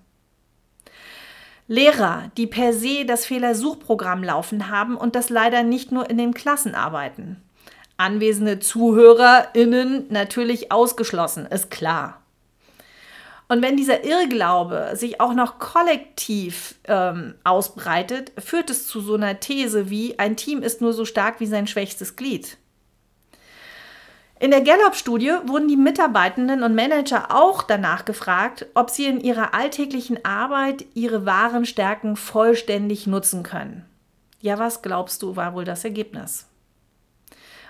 Lehrer, 1.67 2.31
die 2.36 2.48
per 2.48 2.74
se 2.74 3.05
das 3.05 3.25
Fehlersuchprogramm 3.25 4.24
laufen 4.24 4.70
haben 4.70 4.98
und 4.98 5.15
das 5.15 5.29
leider 5.29 5.63
nicht 5.63 5.93
nur 5.93 6.10
in 6.10 6.17
den 6.17 6.34
Klassen 6.34 6.75
arbeiten 6.75 7.41
anwesende 8.01 8.60
ZuhörerInnen 8.60 10.08
natürlich 10.10 10.72
ausgeschlossen, 10.72 11.46
ist 11.46 11.70
klar. 11.70 12.21
Und 13.51 13.62
wenn 13.62 13.75
dieser 13.75 14.05
Irrglaube 14.05 14.91
sich 14.93 15.20
auch 15.20 15.34
noch 15.34 15.60
kollektiv 15.60 16.75
ähm, 16.86 17.36
ausbreitet, 17.43 18.31
führt 18.38 18.70
es 18.70 18.88
zu 18.88 19.01
so 19.01 19.15
einer 19.15 19.41
These 19.41 19.89
wie, 19.89 20.17
ein 20.17 20.38
Team 20.38 20.63
ist 20.63 20.79
nur 20.79 20.93
so 20.93 21.03
stark 21.03 21.41
wie 21.41 21.48
sein 21.48 21.67
schwächstes 21.67 22.15
Glied. 22.15 22.55
In 24.39 24.51
der 24.51 24.62
Gallup-Studie 24.62 25.34
wurden 25.48 25.67
die 25.67 25.75
Mitarbeitenden 25.75 26.63
und 26.63 26.75
Manager 26.75 27.36
auch 27.36 27.62
danach 27.63 28.05
gefragt, 28.05 28.67
ob 28.74 28.89
sie 28.89 29.08
in 29.08 29.20
ihrer 29.20 29.53
alltäglichen 29.53 30.24
Arbeit 30.24 30.86
ihre 30.93 31.25
wahren 31.25 31.65
Stärken 31.65 32.15
vollständig 32.15 33.05
nutzen 33.05 33.43
können. 33.43 33.84
Ja, 34.39 34.60
was 34.60 34.81
glaubst 34.81 35.22
du, 35.24 35.36
war 35.36 35.55
wohl 35.55 35.65
das 35.65 35.84
Ergebnis? 35.84 36.48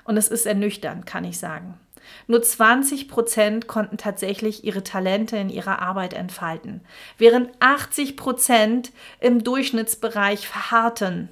Und 0.04 0.18
es 0.18 0.28
ist 0.28 0.46
ernüchternd, 0.46 1.08
kann 1.08 1.26
ich 1.26 1.40
sagen. 1.40 1.80
Nur 2.28 2.42
20 2.42 3.08
Prozent 3.08 3.68
konnten 3.68 3.98
tatsächlich 3.98 4.64
ihre 4.64 4.84
Talente 4.84 5.38
in 5.38 5.50
ihrer 5.50 5.82
Arbeit 5.82 6.14
entfalten, 6.14 6.82
während 7.18 7.50
80 7.60 8.18
Prozent 8.18 8.92
im 9.20 9.44
Durchschnittsbereich 9.44 10.48
verharrten. 10.48 11.30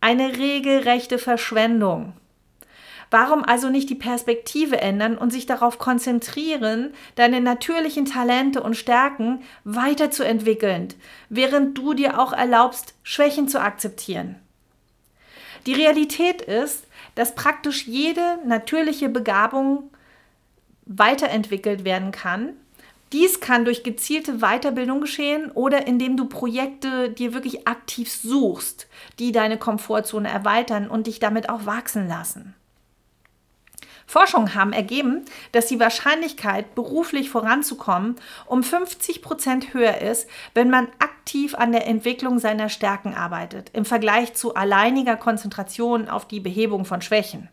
Eine 0.00 0.36
regelrechte 0.36 1.18
Verschwendung. 1.18 2.14
Warum 3.12 3.44
also 3.44 3.68
nicht 3.68 3.90
die 3.90 3.94
Perspektive 3.94 4.80
ändern 4.80 5.18
und 5.18 5.32
sich 5.32 5.44
darauf 5.44 5.78
konzentrieren, 5.78 6.94
deine 7.14 7.42
natürlichen 7.42 8.06
Talente 8.06 8.62
und 8.62 8.74
Stärken 8.74 9.42
weiterzuentwickeln, 9.64 10.88
während 11.28 11.76
du 11.76 11.92
dir 11.92 12.18
auch 12.18 12.32
erlaubst, 12.32 12.94
Schwächen 13.02 13.48
zu 13.48 13.60
akzeptieren? 13.60 14.36
Die 15.66 15.74
Realität 15.74 16.40
ist, 16.40 16.86
dass 17.14 17.34
praktisch 17.34 17.86
jede 17.86 18.38
natürliche 18.46 19.08
Begabung 19.08 19.90
weiterentwickelt 20.86 21.84
werden 21.84 22.10
kann. 22.12 22.54
Dies 23.12 23.40
kann 23.40 23.66
durch 23.66 23.82
gezielte 23.82 24.38
Weiterbildung 24.38 25.00
geschehen 25.02 25.50
oder 25.50 25.86
indem 25.86 26.16
du 26.16 26.24
Projekte 26.26 27.10
dir 27.10 27.34
wirklich 27.34 27.68
aktiv 27.68 28.10
suchst, 28.10 28.88
die 29.18 29.32
deine 29.32 29.58
Komfortzone 29.58 30.28
erweitern 30.28 30.88
und 30.88 31.06
dich 31.06 31.20
damit 31.20 31.50
auch 31.50 31.66
wachsen 31.66 32.08
lassen. 32.08 32.54
Forschungen 34.12 34.54
haben 34.54 34.74
ergeben, 34.74 35.24
dass 35.52 35.68
die 35.68 35.80
Wahrscheinlichkeit, 35.80 36.74
beruflich 36.74 37.30
voranzukommen, 37.30 38.16
um 38.44 38.62
50 38.62 39.22
Prozent 39.22 39.72
höher 39.72 40.02
ist, 40.02 40.28
wenn 40.52 40.68
man 40.68 40.88
aktiv 40.98 41.54
an 41.54 41.72
der 41.72 41.86
Entwicklung 41.86 42.38
seiner 42.38 42.68
Stärken 42.68 43.14
arbeitet, 43.14 43.70
im 43.72 43.86
Vergleich 43.86 44.34
zu 44.34 44.54
alleiniger 44.54 45.16
Konzentration 45.16 46.10
auf 46.10 46.28
die 46.28 46.40
Behebung 46.40 46.84
von 46.84 47.00
Schwächen. 47.00 47.48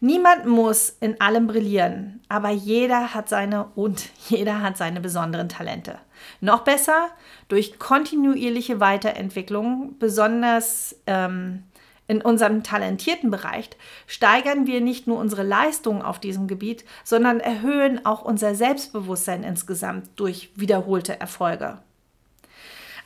Niemand 0.00 0.46
muss 0.46 0.96
in 1.00 1.20
allem 1.20 1.46
brillieren, 1.46 2.22
aber 2.30 2.48
jeder 2.48 3.12
hat 3.12 3.28
seine 3.28 3.66
und 3.74 4.08
jeder 4.30 4.62
hat 4.62 4.78
seine 4.78 5.02
besonderen 5.02 5.50
Talente. 5.50 5.98
Noch 6.40 6.60
besser 6.60 7.10
durch 7.48 7.78
kontinuierliche 7.78 8.80
Weiterentwicklung, 8.80 9.96
besonders 9.98 10.96
ähm, 11.06 11.64
in 12.08 12.22
unserem 12.22 12.62
talentierten 12.62 13.30
Bereich 13.30 13.70
steigern 14.06 14.66
wir 14.66 14.80
nicht 14.80 15.06
nur 15.06 15.18
unsere 15.18 15.42
Leistungen 15.42 16.02
auf 16.02 16.18
diesem 16.18 16.48
Gebiet, 16.48 16.84
sondern 17.04 17.38
erhöhen 17.38 18.04
auch 18.04 18.22
unser 18.22 18.54
Selbstbewusstsein 18.54 19.44
insgesamt 19.44 20.08
durch 20.16 20.50
wiederholte 20.56 21.20
Erfolge. 21.20 21.78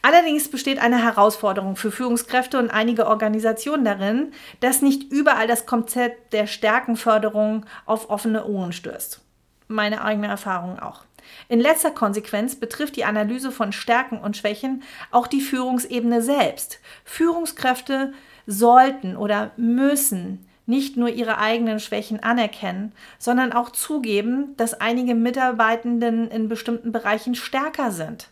Allerdings 0.02 0.50
besteht 0.50 0.80
eine 0.80 1.02
Herausforderung 1.02 1.76
für 1.76 1.92
Führungskräfte 1.92 2.58
und 2.58 2.70
einige 2.70 3.06
Organisationen 3.06 3.84
darin, 3.84 4.32
dass 4.60 4.82
nicht 4.82 5.12
überall 5.12 5.46
das 5.46 5.66
Konzept 5.66 6.32
der 6.32 6.46
Stärkenförderung 6.46 7.66
auf 7.86 8.10
offene 8.10 8.46
Ohren 8.46 8.72
stößt. 8.72 9.20
Meine 9.68 10.02
eigene 10.04 10.26
Erfahrung 10.26 10.78
auch. 10.78 11.04
In 11.48 11.60
letzter 11.60 11.92
Konsequenz 11.92 12.56
betrifft 12.56 12.96
die 12.96 13.04
Analyse 13.04 13.52
von 13.52 13.72
Stärken 13.72 14.18
und 14.18 14.36
Schwächen 14.36 14.82
auch 15.12 15.28
die 15.28 15.40
Führungsebene 15.40 16.20
selbst. 16.20 16.80
Führungskräfte 17.04 18.12
sollten 18.46 19.16
oder 19.16 19.52
müssen 19.56 20.46
nicht 20.66 20.96
nur 20.96 21.08
ihre 21.08 21.38
eigenen 21.38 21.80
Schwächen 21.80 22.22
anerkennen, 22.22 22.92
sondern 23.18 23.52
auch 23.52 23.70
zugeben, 23.70 24.56
dass 24.56 24.74
einige 24.74 25.14
Mitarbeitenden 25.14 26.30
in 26.30 26.48
bestimmten 26.48 26.92
Bereichen 26.92 27.34
stärker 27.34 27.90
sind. 27.90 28.28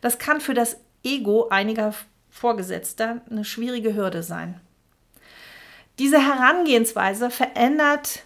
Das 0.00 0.18
kann 0.18 0.40
für 0.40 0.54
das 0.54 0.78
Ego 1.04 1.48
einiger 1.48 1.94
Vorgesetzter 2.30 3.20
eine 3.30 3.44
schwierige 3.44 3.94
Hürde 3.94 4.22
sein. 4.22 4.60
Diese 5.98 6.18
Herangehensweise 6.18 7.30
verändert 7.30 8.22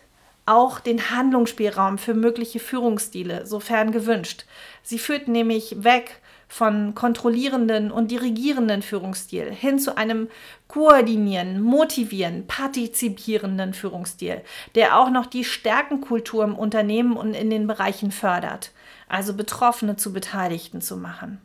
auch 0.47 0.81
den 0.81 1.11
Handlungsspielraum 1.11 1.99
für 1.99 2.15
mögliche 2.15 2.59
Führungsstile, 2.59 3.47
sofern 3.47 3.93
gewünscht. 3.93 4.47
Sie 4.83 4.99
führt 4.99 5.29
nämlich 5.29 5.85
weg 5.85 6.20
von 6.51 6.97
kontrollierenden 6.97 7.93
und 7.93 8.11
dirigierenden 8.11 8.83
Führungsstil 8.83 9.53
hin 9.53 9.79
zu 9.79 9.97
einem 9.97 10.29
koordinierenden, 10.67 11.63
motivierenden, 11.63 12.49
partizipierenden 12.49 13.73
Führungsstil, 13.73 14.43
der 14.75 14.99
auch 14.99 15.11
noch 15.11 15.27
die 15.27 15.45
Stärkenkultur 15.45 16.43
im 16.43 16.57
Unternehmen 16.57 17.17
und 17.17 17.35
in 17.35 17.51
den 17.51 17.69
Bereichen 17.69 18.11
fördert, 18.11 18.73
also 19.09 19.33
Betroffene 19.33 19.95
zu 19.95 20.13
Beteiligten 20.13 20.81
zu 20.81 20.97
machen. 20.97 21.41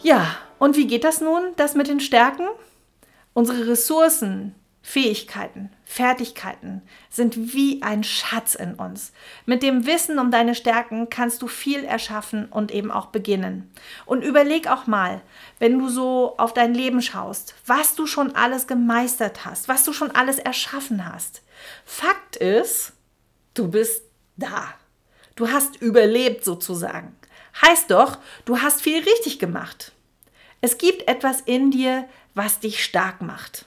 Ja, 0.00 0.26
und 0.58 0.76
wie 0.76 0.86
geht 0.86 1.04
das 1.04 1.20
nun, 1.20 1.42
das 1.56 1.74
mit 1.74 1.88
den 1.88 2.00
Stärken? 2.00 2.46
Unsere 3.34 3.68
Ressourcen, 3.68 4.54
Fähigkeiten, 4.88 5.70
Fertigkeiten 5.84 6.80
sind 7.10 7.52
wie 7.52 7.82
ein 7.82 8.04
Schatz 8.04 8.54
in 8.54 8.74
uns. 8.74 9.12
Mit 9.44 9.64
dem 9.64 9.84
Wissen 9.84 10.20
um 10.20 10.30
deine 10.30 10.54
Stärken 10.54 11.10
kannst 11.10 11.42
du 11.42 11.48
viel 11.48 11.82
erschaffen 11.82 12.46
und 12.46 12.70
eben 12.70 12.92
auch 12.92 13.06
beginnen. 13.06 13.68
Und 14.04 14.22
überleg 14.22 14.68
auch 14.68 14.86
mal, 14.86 15.22
wenn 15.58 15.76
du 15.76 15.88
so 15.88 16.36
auf 16.38 16.54
dein 16.54 16.72
Leben 16.72 17.02
schaust, 17.02 17.56
was 17.66 17.96
du 17.96 18.06
schon 18.06 18.36
alles 18.36 18.68
gemeistert 18.68 19.44
hast, 19.44 19.66
was 19.66 19.82
du 19.82 19.92
schon 19.92 20.12
alles 20.12 20.38
erschaffen 20.38 21.04
hast. 21.04 21.42
Fakt 21.84 22.36
ist, 22.36 22.92
du 23.54 23.68
bist 23.68 24.04
da. 24.36 24.72
Du 25.34 25.50
hast 25.50 25.82
überlebt 25.82 26.44
sozusagen. 26.44 27.16
Heißt 27.60 27.90
doch, 27.90 28.18
du 28.44 28.62
hast 28.62 28.82
viel 28.82 29.02
richtig 29.02 29.40
gemacht. 29.40 29.90
Es 30.60 30.78
gibt 30.78 31.08
etwas 31.08 31.40
in 31.40 31.72
dir, 31.72 32.08
was 32.34 32.60
dich 32.60 32.84
stark 32.84 33.20
macht. 33.20 33.66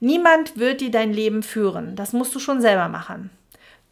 Niemand 0.00 0.58
wird 0.58 0.80
dir 0.80 0.90
dein 0.90 1.12
Leben 1.12 1.42
führen. 1.42 1.96
Das 1.96 2.12
musst 2.12 2.34
du 2.34 2.38
schon 2.38 2.60
selber 2.60 2.88
machen. 2.88 3.30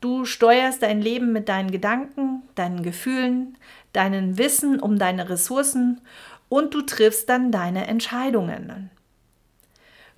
Du 0.01 0.27
steuerst 0.27 0.83
dein 0.83 1.01
Leben 1.01 1.33
mit 1.33 1.49
deinen 1.49 1.71
Gedanken, 1.71 2.43
deinen 2.57 2.83
Gefühlen, 2.83 3.57
deinen 3.95 4.37
Wissen 4.37 4.79
um 4.79 4.99
deine 4.99 5.31
Ressourcen 5.31 6.03
und 6.51 6.75
du 6.75 6.83
triffst 6.83 7.29
dann 7.31 7.51
deine 7.51 7.87
Entscheidungen. 7.87 8.91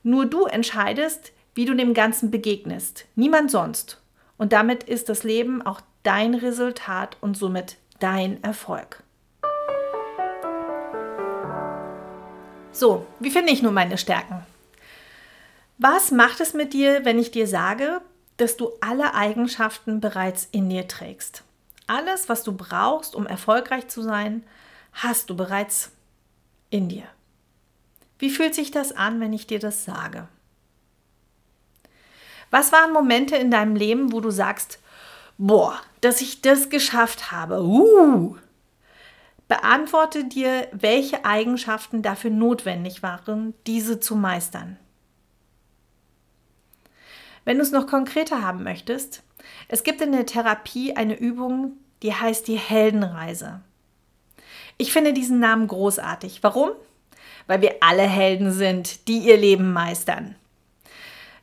Nur 0.03 0.27
du 0.27 0.47
entscheidest, 0.47 1.33
wie 1.55 1.67
du 1.67 1.75
dem 1.75 1.95
Ganzen 1.95 2.31
begegnest, 2.31 3.07
niemand 3.15 3.51
sonst. 3.51 4.03
Und 4.39 4.53
damit 4.53 4.83
ist 4.83 5.09
das 5.09 5.23
Leben 5.23 5.63
auch 5.63 5.81
dein 6.03 6.35
Resultat 6.35 7.17
und 7.21 7.37
somit 7.37 7.77
dein 8.01 8.43
Erfolg. 8.43 9.03
So, 12.73 13.07
wie 13.21 13.31
finde 13.31 13.53
ich 13.53 13.63
nun 13.63 13.73
meine 13.73 13.97
Stärken? 13.97 14.45
Was 15.79 16.11
macht 16.11 16.41
es 16.41 16.55
mit 16.55 16.73
dir, 16.73 17.05
wenn 17.05 17.19
ich 17.19 17.31
dir 17.31 17.47
sage, 17.47 18.01
dass 18.39 18.57
du 18.57 18.71
alle 18.81 19.13
Eigenschaften 19.13 20.01
bereits 20.01 20.49
in 20.51 20.71
dir 20.71 20.89
trägst? 20.89 21.43
Alles, 21.87 22.31
was 22.31 22.43
du 22.43 22.53
brauchst, 22.57 23.15
um 23.15 23.27
erfolgreich 23.27 23.87
zu 23.89 24.01
sein, 24.01 24.43
hast 24.95 25.29
du 25.29 25.37
bereits 25.37 25.91
in 26.71 26.89
dir. 26.89 27.05
Wie 28.19 28.31
fühlt 28.31 28.55
sich 28.55 28.71
das 28.71 28.93
an, 28.93 29.21
wenn 29.21 29.35
ich 29.35 29.47
dir 29.47 29.59
das 29.59 29.85
sage? 29.85 30.29
Was 32.51 32.73
waren 32.73 32.93
Momente 32.93 33.37
in 33.37 33.51
deinem 33.51 33.77
Leben, 33.77 34.13
wo 34.13 34.21
du 34.21 34.31
sagst, 34.31 34.79
boah, 35.37 35.79
dass 36.01 36.23
ich 36.23 36.41
das 36.41 36.71
geschafft 36.71 37.31
habe? 37.31 37.63
Uh! 37.63 38.37
Beantworte 39.47 40.25
dir, 40.25 40.69
welche 40.73 41.27
Eigenschaften 41.27 42.01
dafür 42.01 42.31
notwendig 42.31 43.03
waren, 43.03 43.53
diese 43.67 44.01
zu 44.01 44.17
meistern. 44.17 44.79
Wenn 47.47 47.59
du 47.59 47.63
es 47.63 47.71
noch 47.71 47.87
konkreter 47.87 48.43
haben 48.43 48.65
möchtest, 48.65 49.23
es 49.69 49.85
gibt 49.85 50.01
in 50.01 50.11
der 50.11 50.27
Therapie 50.27 50.97
eine 50.97 51.17
Übung, 51.17 51.75
die 52.03 52.13
heißt 52.13 52.49
die 52.49 52.59
Heldenreise. 52.59 53.61
Ich 54.79 54.93
finde 54.93 55.13
diesen 55.13 55.39
Namen 55.39 55.69
großartig. 55.69 56.43
Warum? 56.43 56.71
Weil 57.47 57.63
wir 57.63 57.77
alle 57.81 58.03
Helden 58.03 58.51
sind, 58.51 59.07
die 59.07 59.19
ihr 59.19 59.37
Leben 59.37 59.73
meistern. 59.73 60.35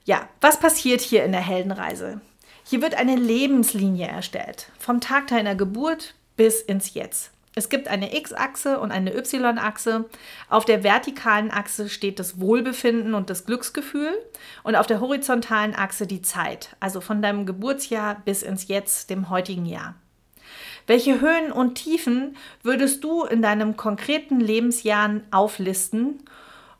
Ja, 0.03 0.27
was 0.41 0.59
passiert 0.59 0.99
hier 0.99 1.23
in 1.23 1.31
der 1.31 1.41
Heldenreise? 1.41 2.19
Hier 2.65 2.81
wird 2.81 2.95
eine 2.95 3.15
Lebenslinie 3.15 4.07
erstellt, 4.07 4.69
vom 4.77 4.99
Tag 4.99 5.27
deiner 5.27 5.55
Geburt 5.55 6.15
bis 6.35 6.59
ins 6.59 6.93
Jetzt. 6.93 7.31
Es 7.55 7.69
gibt 7.69 7.87
eine 7.87 8.15
X-Achse 8.15 8.79
und 8.79 8.91
eine 8.91 9.15
Y-Achse. 9.15 10.05
Auf 10.49 10.65
der 10.65 10.83
vertikalen 10.83 11.51
Achse 11.51 11.87
steht 11.87 12.19
das 12.19 12.39
Wohlbefinden 12.39 13.13
und 13.13 13.29
das 13.29 13.45
Glücksgefühl 13.45 14.11
und 14.63 14.75
auf 14.75 14.87
der 14.87 14.99
horizontalen 14.99 15.75
Achse 15.75 16.07
die 16.07 16.23
Zeit, 16.23 16.75
also 16.79 16.99
von 16.99 17.21
deinem 17.21 17.45
Geburtsjahr 17.45 18.21
bis 18.25 18.41
ins 18.41 18.67
Jetzt, 18.67 19.09
dem 19.09 19.29
heutigen 19.29 19.65
Jahr. 19.65 19.95
Welche 20.87 21.21
Höhen 21.21 21.51
und 21.51 21.75
Tiefen 21.75 22.35
würdest 22.63 23.03
du 23.03 23.23
in 23.23 23.41
deinem 23.41 23.77
konkreten 23.77 24.39
Lebensjahren 24.39 25.23
auflisten 25.31 26.23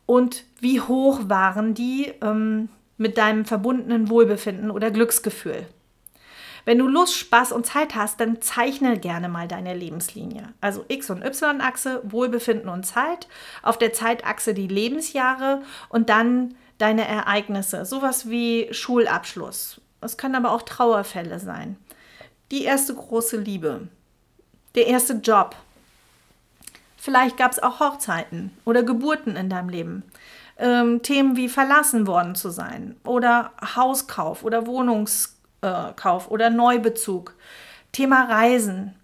und 0.06 0.44
wie 0.60 0.82
hoch 0.82 1.22
waren 1.28 1.74
die 1.74 2.12
ähm, 2.22 2.70
mit 2.98 3.18
deinem 3.18 3.46
verbundenen 3.46 4.10
Wohlbefinden 4.10 4.72
oder 4.72 4.92
Glücksgefühl? 4.92 5.68
Wenn 6.66 6.78
du 6.78 6.88
Lust, 6.88 7.16
Spaß 7.16 7.52
und 7.52 7.66
Zeit 7.66 7.96
hast, 7.96 8.20
dann 8.20 8.42
zeichne 8.42 8.98
gerne 8.98 9.28
mal 9.28 9.48
deine 9.48 9.74
Lebenslinie. 9.74 10.54
Also 10.62 10.86
X- 10.88 11.10
und 11.10 11.24
Y-Achse, 11.24 12.02
Wohlbefinden 12.04 12.70
und 12.70 12.86
Zeit. 12.86 13.28
Auf 13.62 13.78
der 13.78 13.94
Zeitachse 13.94 14.54
die 14.54 14.68
Lebensjahre 14.68 15.62
und 15.90 16.10
dann 16.10 16.56
deine 16.78 17.08
Ereignisse. 17.08 17.86
Sowas 17.86 18.30
wie 18.30 18.70
Schulabschluss. 18.72 19.82
Es 20.02 20.18
können 20.18 20.36
aber 20.36 20.52
auch 20.52 20.62
Trauerfälle 20.62 21.40
sein. 21.40 21.78
Die 22.52 22.64
erste 22.64 22.94
große 22.94 23.38
Liebe. 23.38 23.88
Der 24.76 24.88
erste 24.88 25.14
Job. 25.14 25.56
Vielleicht 26.98 27.36
gab 27.36 27.52
es 27.52 27.62
auch 27.62 27.82
Hochzeiten 27.82 28.52
oder 28.64 28.84
Geburten 28.84 29.36
in 29.36 29.50
deinem 29.50 29.70
Leben. 29.70 30.04
Ähm, 30.58 31.02
Themen 31.02 31.36
wie 31.36 31.50
verlassen 31.50 32.08
worden 32.08 32.36
zu 32.36 32.50
sein 32.50 32.96
oder 33.04 33.52
Hauskauf 33.76 34.44
oder 34.44 34.68
Wohnungskauf 34.68 35.33
äh, 35.64 35.94
Kauf 35.96 36.30
oder 36.30 36.50
Neubezug. 36.50 37.36
Thema 37.92 38.26
Reisen. 38.26 38.96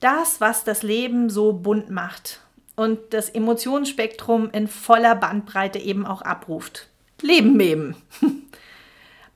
Das, 0.00 0.40
was 0.40 0.64
das 0.64 0.82
Leben 0.82 1.30
so 1.30 1.52
bunt 1.52 1.90
macht 1.90 2.40
und 2.74 2.98
das 3.10 3.30
Emotionsspektrum 3.30 4.50
in 4.50 4.68
voller 4.68 5.14
Bandbreite 5.14 5.78
eben 5.78 6.06
auch 6.06 6.22
abruft. 6.22 6.88
Leben 7.22 7.58
eben. 7.60 7.96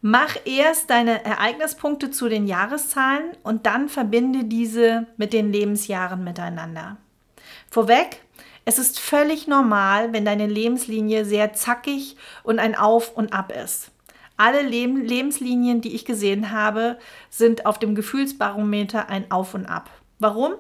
Mach 0.02 0.36
erst 0.44 0.90
deine 0.90 1.24
Ereignispunkte 1.24 2.10
zu 2.10 2.28
den 2.28 2.46
Jahreszahlen 2.46 3.36
und 3.42 3.66
dann 3.66 3.88
verbinde 3.88 4.44
diese 4.44 5.06
mit 5.16 5.32
den 5.32 5.52
Lebensjahren 5.52 6.24
miteinander. 6.24 6.96
Vorweg, 7.70 8.20
es 8.64 8.78
ist 8.78 8.98
völlig 8.98 9.46
normal, 9.46 10.12
wenn 10.12 10.24
deine 10.24 10.46
Lebenslinie 10.46 11.24
sehr 11.24 11.52
zackig 11.52 12.16
und 12.42 12.58
ein 12.58 12.74
Auf 12.74 13.14
und 13.14 13.32
Ab 13.32 13.52
ist. 13.52 13.89
Alle 14.40 14.62
Leb 14.62 14.96
Lebenslinien, 14.96 15.82
die 15.82 15.94
ich 15.94 16.06
gesehen 16.06 16.50
habe, 16.50 16.98
sind 17.28 17.66
auf 17.66 17.78
dem 17.78 17.94
Gefühlsbarometer 17.94 19.10
ein 19.10 19.30
Auf 19.30 19.52
und 19.52 19.66
Ab. 19.66 19.90
Warum? 20.18 20.54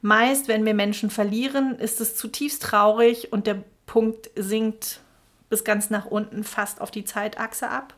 Meist, 0.00 0.48
wenn 0.48 0.64
wir 0.64 0.74
Menschen 0.74 1.08
verlieren, 1.08 1.76
ist 1.78 2.00
es 2.00 2.16
zutiefst 2.16 2.60
traurig 2.60 3.32
und 3.32 3.46
der 3.46 3.62
Punkt 3.86 4.30
sinkt 4.34 4.98
bis 5.48 5.62
ganz 5.62 5.90
nach 5.90 6.06
unten 6.06 6.42
fast 6.42 6.80
auf 6.80 6.90
die 6.90 7.04
Zeitachse 7.04 7.68
ab. 7.68 7.94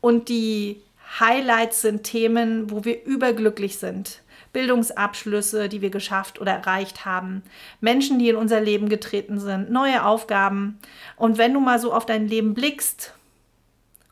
Und 0.00 0.28
die 0.28 0.80
Highlights 1.18 1.82
sind 1.82 2.04
Themen, 2.04 2.70
wo 2.70 2.84
wir 2.84 3.04
überglücklich 3.04 3.78
sind. 3.78 4.22
Bildungsabschlüsse, 4.52 5.68
die 5.68 5.82
wir 5.82 5.90
geschafft 5.90 6.40
oder 6.40 6.52
erreicht 6.52 7.04
haben, 7.04 7.42
Menschen, 7.80 8.20
die 8.20 8.28
in 8.28 8.36
unser 8.36 8.60
Leben 8.60 8.88
getreten 8.88 9.40
sind, 9.40 9.72
neue 9.72 10.04
Aufgaben. 10.04 10.78
Und 11.16 11.36
wenn 11.36 11.52
du 11.52 11.58
mal 11.58 11.80
so 11.80 11.92
auf 11.92 12.06
dein 12.06 12.28
Leben 12.28 12.54
blickst, 12.54 13.12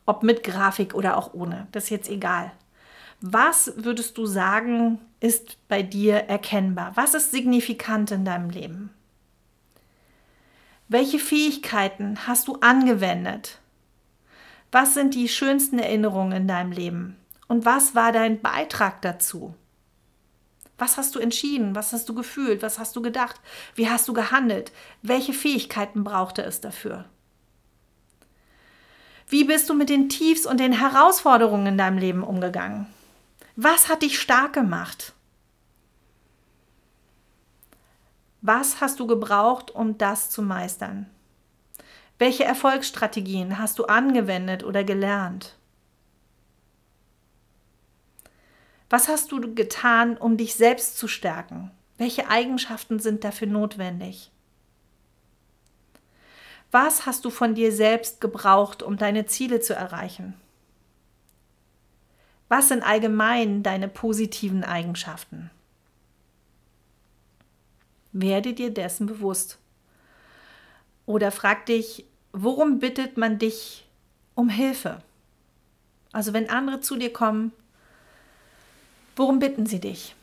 ob 0.05 0.23
mit 0.23 0.43
Grafik 0.43 0.93
oder 0.93 1.17
auch 1.17 1.33
ohne, 1.33 1.67
das 1.71 1.85
ist 1.85 1.89
jetzt 1.89 2.09
egal. 2.09 2.51
Was 3.21 3.73
würdest 3.77 4.17
du 4.17 4.25
sagen, 4.25 4.99
ist 5.19 5.57
bei 5.69 5.81
dir 5.81 6.15
erkennbar? 6.15 6.91
Was 6.95 7.13
ist 7.13 7.31
signifikant 7.31 8.11
in 8.11 8.25
deinem 8.25 8.49
Leben? 8.49 8.89
Welche 10.89 11.19
Fähigkeiten 11.19 12.27
hast 12.27 12.49
du 12.49 12.55
angewendet? 12.55 13.59
Was 14.71 14.93
sind 14.93 15.15
die 15.15 15.29
schönsten 15.29 15.79
Erinnerungen 15.79 16.33
in 16.33 16.47
deinem 16.47 16.71
Leben? 16.71 17.15
Und 17.47 17.65
was 17.65 17.95
war 17.95 18.11
dein 18.11 18.41
Beitrag 18.41 19.01
dazu? 19.01 19.55
Was 20.77 20.97
hast 20.97 21.15
du 21.15 21.19
entschieden? 21.19 21.75
Was 21.75 21.93
hast 21.93 22.09
du 22.09 22.13
gefühlt? 22.13 22.61
Was 22.61 22.79
hast 22.79 22.95
du 22.95 23.01
gedacht? 23.01 23.39
Wie 23.75 23.89
hast 23.89 24.07
du 24.07 24.13
gehandelt? 24.13 24.71
Welche 25.01 25.31
Fähigkeiten 25.33 26.03
brauchte 26.03 26.41
es 26.41 26.59
dafür? 26.59 27.05
Wie 29.33 29.45
bist 29.45 29.67
du 29.67 29.73
mit 29.73 29.89
den 29.89 30.09
Tiefs 30.09 30.45
und 30.45 30.59
den 30.59 30.73
Herausforderungen 30.73 31.65
in 31.65 31.77
deinem 31.79 31.97
Leben 31.97 32.23
umgegangen? 32.23 32.85
Was 33.55 33.89
hat 33.89 34.03
dich 34.03 34.19
stark 34.19 34.53
gemacht? 34.53 35.13
Was 38.41 38.79
hast 38.79 38.99
du 38.99 39.07
gebraucht, 39.07 39.71
um 39.71 39.97
das 39.97 40.29
zu 40.29 40.43
meistern? 40.43 41.07
Welche 42.19 42.43
Erfolgsstrategien 42.43 43.57
hast 43.57 43.79
du 43.79 43.85
angewendet 43.85 44.63
oder 44.63 44.83
gelernt? 44.83 45.55
Was 48.91 49.07
hast 49.07 49.31
du 49.31 49.55
getan, 49.55 50.15
um 50.15 50.37
dich 50.37 50.53
selbst 50.53 50.99
zu 50.99 51.07
stärken? 51.07 51.71
Welche 51.97 52.29
Eigenschaften 52.29 52.99
sind 52.99 53.23
dafür 53.23 53.47
notwendig? 53.47 54.29
Was 56.73 57.05
hast 57.05 57.23
du 57.23 57.29
von 57.29 57.53
dir 57.53 57.71
selbst 57.71 58.19
gebraucht, 58.19 58.81
um 58.81 58.97
deine 58.97 59.27
Ziele 59.27 59.59
zu 59.59 59.75
erreichen? 59.75 60.33
Was 62.49 62.69
sind 62.69 62.81
allgemein 62.81 63.61
deine 63.61 63.87
positiven 63.87 64.63
Eigenschaften? 64.63 65.51
Werde 68.11 68.53
dir 68.53 68.71
dessen 68.73 69.05
bewusst. 69.05 69.59
Oder 71.05 71.29
frag 71.29 71.67
dich, 71.67 72.07
worum 72.31 72.79
bittet 72.79 73.17
man 73.17 73.37
dich 73.37 73.87
um 74.33 74.49
Hilfe? 74.49 75.03
Also 76.11 76.33
wenn 76.33 76.49
andere 76.49 76.79
zu 76.79 76.95
dir 76.95 77.13
kommen, 77.13 77.51
worum 79.15 79.37
bitten 79.37 79.67
sie 79.67 79.79
dich? 79.79 80.15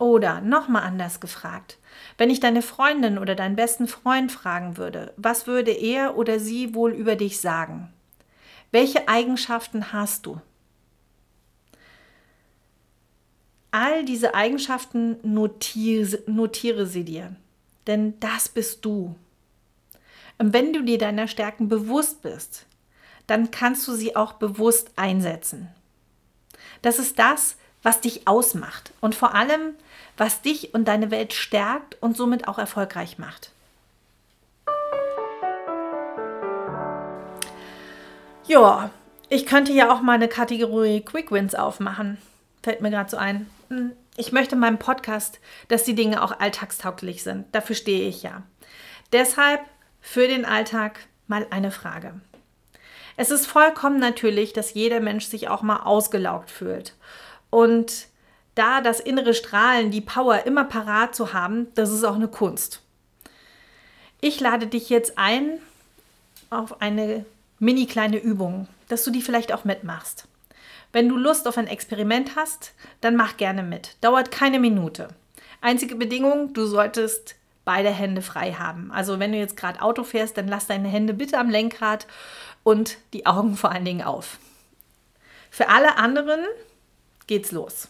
Oder 0.00 0.40
nochmal 0.40 0.84
anders 0.84 1.20
gefragt, 1.20 1.76
wenn 2.16 2.30
ich 2.30 2.40
deine 2.40 2.62
Freundin 2.62 3.18
oder 3.18 3.34
deinen 3.34 3.54
besten 3.54 3.86
Freund 3.86 4.32
fragen 4.32 4.78
würde, 4.78 5.12
was 5.18 5.46
würde 5.46 5.72
er 5.72 6.16
oder 6.16 6.40
sie 6.40 6.74
wohl 6.74 6.92
über 6.92 7.16
dich 7.16 7.38
sagen? 7.38 7.92
Welche 8.70 9.08
Eigenschaften 9.10 9.92
hast 9.92 10.24
du? 10.24 10.40
All 13.72 14.06
diese 14.06 14.34
Eigenschaften 14.34 15.18
notiere, 15.22 16.22
notiere 16.26 16.86
sie 16.86 17.04
dir, 17.04 17.36
denn 17.86 18.18
das 18.20 18.48
bist 18.48 18.86
du. 18.86 19.14
Und 20.38 20.54
wenn 20.54 20.72
du 20.72 20.82
dir 20.82 20.96
deiner 20.96 21.28
Stärken 21.28 21.68
bewusst 21.68 22.22
bist, 22.22 22.64
dann 23.26 23.50
kannst 23.50 23.86
du 23.86 23.92
sie 23.92 24.16
auch 24.16 24.32
bewusst 24.32 24.92
einsetzen. 24.96 25.68
Das 26.80 26.98
ist 26.98 27.18
das, 27.18 27.56
was 27.82 28.00
dich 28.00 28.26
ausmacht 28.26 28.92
und 29.00 29.14
vor 29.14 29.34
allem, 29.34 29.74
was 30.16 30.42
dich 30.42 30.74
und 30.74 30.86
deine 30.86 31.10
Welt 31.10 31.32
stärkt 31.32 31.96
und 32.00 32.16
somit 32.16 32.48
auch 32.48 32.58
erfolgreich 32.58 33.18
macht. 33.18 33.50
Ja, 38.46 38.90
ich 39.28 39.46
könnte 39.46 39.72
ja 39.72 39.92
auch 39.92 40.00
mal 40.00 40.14
eine 40.14 40.28
Kategorie 40.28 41.02
Quick 41.02 41.30
Wins 41.30 41.54
aufmachen. 41.54 42.18
Fällt 42.62 42.80
mir 42.80 42.90
gerade 42.90 43.08
so 43.08 43.16
ein. 43.16 43.48
Hm, 43.68 43.92
ich 44.16 44.32
möchte 44.32 44.56
in 44.56 44.60
meinem 44.60 44.78
Podcast, 44.78 45.38
dass 45.68 45.84
die 45.84 45.94
Dinge 45.94 46.22
auch 46.22 46.40
alltagstauglich 46.40 47.22
sind. 47.22 47.46
Dafür 47.52 47.76
stehe 47.76 48.08
ich 48.08 48.22
ja. 48.22 48.42
Deshalb 49.12 49.60
für 50.00 50.26
den 50.26 50.44
Alltag 50.44 51.00
mal 51.28 51.46
eine 51.50 51.70
Frage. 51.70 52.20
Es 53.16 53.30
ist 53.30 53.46
vollkommen 53.46 54.00
natürlich, 54.00 54.52
dass 54.52 54.74
jeder 54.74 55.00
Mensch 55.00 55.26
sich 55.26 55.48
auch 55.48 55.62
mal 55.62 55.84
ausgelaugt 55.84 56.50
fühlt. 56.50 56.94
Und 57.50 58.06
da 58.60 58.82
das 58.82 59.00
innere 59.00 59.32
Strahlen, 59.32 59.90
die 59.90 60.02
Power 60.02 60.44
immer 60.44 60.64
parat 60.64 61.14
zu 61.14 61.32
haben, 61.32 61.68
das 61.76 61.90
ist 61.90 62.04
auch 62.04 62.16
eine 62.16 62.28
Kunst. 62.28 62.82
Ich 64.20 64.38
lade 64.38 64.66
dich 64.66 64.90
jetzt 64.90 65.16
ein 65.16 65.58
auf 66.50 66.82
eine 66.82 67.24
mini 67.58 67.86
kleine 67.86 68.18
Übung, 68.18 68.68
dass 68.88 69.02
du 69.02 69.10
die 69.10 69.22
vielleicht 69.22 69.54
auch 69.54 69.64
mitmachst. 69.64 70.28
Wenn 70.92 71.08
du 71.08 71.16
Lust 71.16 71.48
auf 71.48 71.56
ein 71.56 71.68
Experiment 71.68 72.36
hast, 72.36 72.74
dann 73.00 73.16
mach 73.16 73.38
gerne 73.38 73.62
mit. 73.62 73.96
Dauert 74.02 74.30
keine 74.30 74.58
Minute. 74.58 75.08
Einzige 75.62 75.94
Bedingung, 75.94 76.52
du 76.52 76.66
solltest 76.66 77.36
beide 77.64 77.88
Hände 77.88 78.20
frei 78.20 78.52
haben. 78.52 78.92
Also 78.92 79.18
wenn 79.18 79.32
du 79.32 79.38
jetzt 79.38 79.56
gerade 79.56 79.80
Auto 79.80 80.04
fährst, 80.04 80.36
dann 80.36 80.48
lass 80.48 80.66
deine 80.66 80.88
Hände 80.88 81.14
bitte 81.14 81.38
am 81.38 81.48
Lenkrad 81.48 82.06
und 82.62 82.98
die 83.14 83.24
Augen 83.24 83.56
vor 83.56 83.72
allen 83.72 83.86
Dingen 83.86 84.02
auf. 84.02 84.38
Für 85.50 85.70
alle 85.70 85.96
anderen 85.96 86.40
geht's 87.26 87.52
los. 87.52 87.88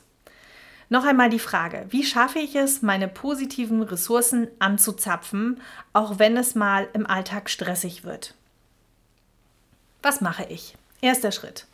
Noch 0.92 1.04
einmal 1.04 1.30
die 1.30 1.38
Frage, 1.38 1.86
wie 1.90 2.02
schaffe 2.02 2.40
ich 2.40 2.56
es, 2.56 2.82
meine 2.82 3.06
positiven 3.06 3.80
Ressourcen 3.80 4.48
anzuzapfen, 4.58 5.60
auch 5.92 6.18
wenn 6.18 6.36
es 6.36 6.56
mal 6.56 6.88
im 6.94 7.06
Alltag 7.06 7.48
stressig 7.48 8.02
wird? 8.02 8.34
Was 10.02 10.20
mache 10.20 10.44
ich? 10.48 10.76
Erster 11.00 11.30
Schritt. 11.30 11.68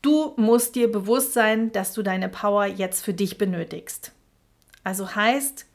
Du 0.00 0.32
musst 0.36 0.76
dir 0.76 0.90
bewusst 0.90 1.32
sein, 1.32 1.72
dass 1.72 1.92
du 1.92 2.02
deine 2.02 2.28
Power 2.28 2.66
jetzt 2.66 3.04
für 3.04 3.12
dich 3.12 3.36
benötigst. 3.36 4.12
Also 4.84 5.16
heißt, 5.16 5.66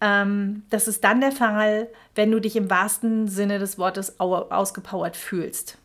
ähm, 0.00 0.62
das 0.70 0.86
ist 0.86 1.02
dann 1.02 1.20
der 1.20 1.32
Fall, 1.32 1.88
wenn 2.14 2.30
du 2.30 2.40
dich 2.40 2.54
im 2.54 2.70
wahrsten 2.70 3.26
Sinne 3.26 3.58
des 3.58 3.76
Wortes 3.76 4.20
ausgepowert 4.20 5.16
fühlst. 5.16 5.78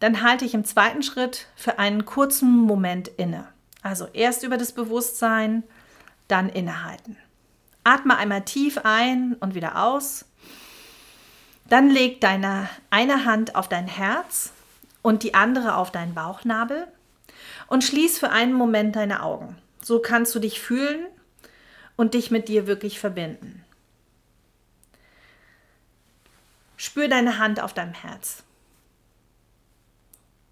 Dann 0.00 0.22
halte 0.22 0.46
ich 0.46 0.54
im 0.54 0.64
zweiten 0.64 1.02
Schritt 1.02 1.48
für 1.54 1.78
einen 1.78 2.06
kurzen 2.06 2.50
Moment 2.50 3.08
inne. 3.08 3.46
Also 3.86 4.08
erst 4.12 4.42
über 4.42 4.56
das 4.56 4.72
Bewusstsein, 4.72 5.62
dann 6.26 6.48
innehalten. 6.48 7.16
Atme 7.84 8.16
einmal 8.16 8.44
tief 8.44 8.78
ein 8.82 9.34
und 9.34 9.54
wieder 9.54 9.80
aus. 9.80 10.24
Dann 11.68 11.88
leg 11.88 12.20
deine 12.20 12.68
eine 12.90 13.24
Hand 13.24 13.54
auf 13.54 13.68
dein 13.68 13.86
Herz 13.86 14.50
und 15.02 15.22
die 15.22 15.34
andere 15.34 15.76
auf 15.76 15.92
deinen 15.92 16.14
Bauchnabel 16.14 16.88
und 17.68 17.84
schließ 17.84 18.18
für 18.18 18.30
einen 18.30 18.54
Moment 18.54 18.96
deine 18.96 19.22
Augen. 19.22 19.56
So 19.80 20.00
kannst 20.00 20.34
du 20.34 20.40
dich 20.40 20.60
fühlen 20.60 21.06
und 21.94 22.14
dich 22.14 22.32
mit 22.32 22.48
dir 22.48 22.66
wirklich 22.66 22.98
verbinden. 22.98 23.64
Spür 26.76 27.06
deine 27.06 27.38
Hand 27.38 27.60
auf 27.60 27.72
deinem 27.72 27.94
Herz. 27.94 28.42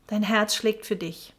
Dein 0.06 0.22
Herz 0.22 0.54
schlägt 0.54 0.86
für 0.86 0.96
dich. 0.96 1.34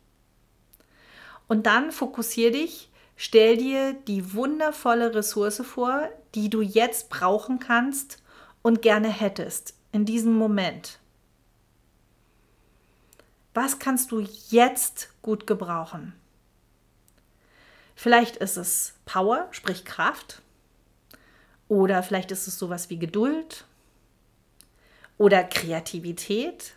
Und 1.48 1.66
dann 1.66 1.92
fokussier 1.92 2.52
dich, 2.52 2.90
stell 3.16 3.58
dir 3.58 3.94
die 3.94 4.34
wundervolle 4.34 5.14
Ressource 5.14 5.62
vor, 5.66 6.10
die 6.34 6.50
du 6.50 6.62
jetzt 6.62 7.10
brauchen 7.10 7.60
kannst 7.60 8.22
und 8.62 8.82
gerne 8.82 9.10
hättest 9.10 9.76
in 9.92 10.06
diesem 10.06 10.34
Moment. 10.34 11.00
Was 13.54 13.80
kannst 13.80 14.12
du 14.12 14.20
jetzt 14.50 15.14
gut 15.22 15.48
gebrauchen? 15.48 16.14
Vielleicht 17.96 18.36
ist 18.36 18.58
es 18.58 18.94
Power, 19.06 19.48
sprich 19.52 19.86
Kraft. 19.86 20.42
Oder 21.68 22.04
vielleicht 22.04 22.32
ist 22.32 22.48
es 22.48 22.60
sowas 22.60 22.90
wie 22.90 23.00
Geduld 23.00 23.66
oder 25.18 25.44
Kreativität. 25.44 26.74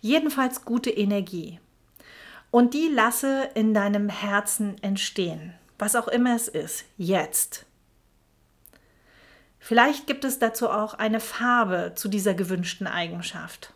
Jedenfalls 0.00 0.64
gute 0.64 0.90
Energie. 0.90 1.60
Und 2.54 2.72
die 2.72 2.86
lasse 2.86 3.50
in 3.54 3.74
deinem 3.74 4.08
Herzen 4.08 4.80
entstehen, 4.80 5.54
was 5.76 5.96
auch 5.96 6.06
immer 6.06 6.36
es 6.36 6.46
ist, 6.46 6.84
jetzt. 6.96 7.66
Vielleicht 9.58 10.06
gibt 10.06 10.24
es 10.24 10.38
dazu 10.38 10.68
auch 10.68 10.94
eine 10.94 11.18
Farbe 11.18 11.94
zu 11.96 12.08
dieser 12.08 12.34
gewünschten 12.34 12.86
Eigenschaft. 12.86 13.74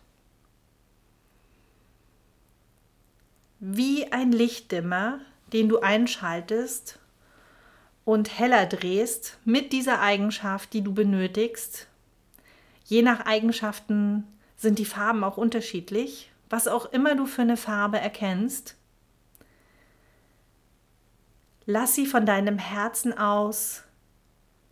wie 3.59 4.11
ein 4.11 4.31
Lichtdimmer, 4.31 5.19
den 5.51 5.67
du 5.69 5.79
einschaltest 5.79 6.97
und 8.05 8.39
heller 8.39 8.65
drehst 8.65 9.37
mit 9.45 9.73
dieser 9.73 10.01
Eigenschaft, 10.01 10.73
die 10.73 10.81
du 10.81 10.93
benötigst. 10.93 11.87
Je 12.85 13.01
nach 13.01 13.25
Eigenschaften 13.25 14.23
sind 14.55 14.79
die 14.79 14.85
Farben 14.85 15.23
auch 15.23 15.37
unterschiedlich. 15.37 16.31
Was 16.49 16.67
auch 16.67 16.85
immer 16.87 17.15
du 17.15 17.25
für 17.25 17.43
eine 17.43 17.57
Farbe 17.57 17.99
erkennst, 17.99 18.75
lass 21.65 21.93
sie 21.93 22.05
von 22.05 22.25
deinem 22.25 22.57
Herzen 22.57 23.15
aus, 23.15 23.83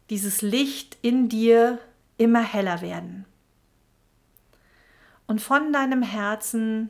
dieses 0.09 0.41
Licht 0.41 0.97
in 1.01 1.29
dir 1.29 1.79
immer 2.17 2.41
heller 2.41 2.81
werden. 2.81 3.25
Und 5.27 5.41
von 5.41 5.71
deinem 5.73 6.01
Herzen 6.01 6.89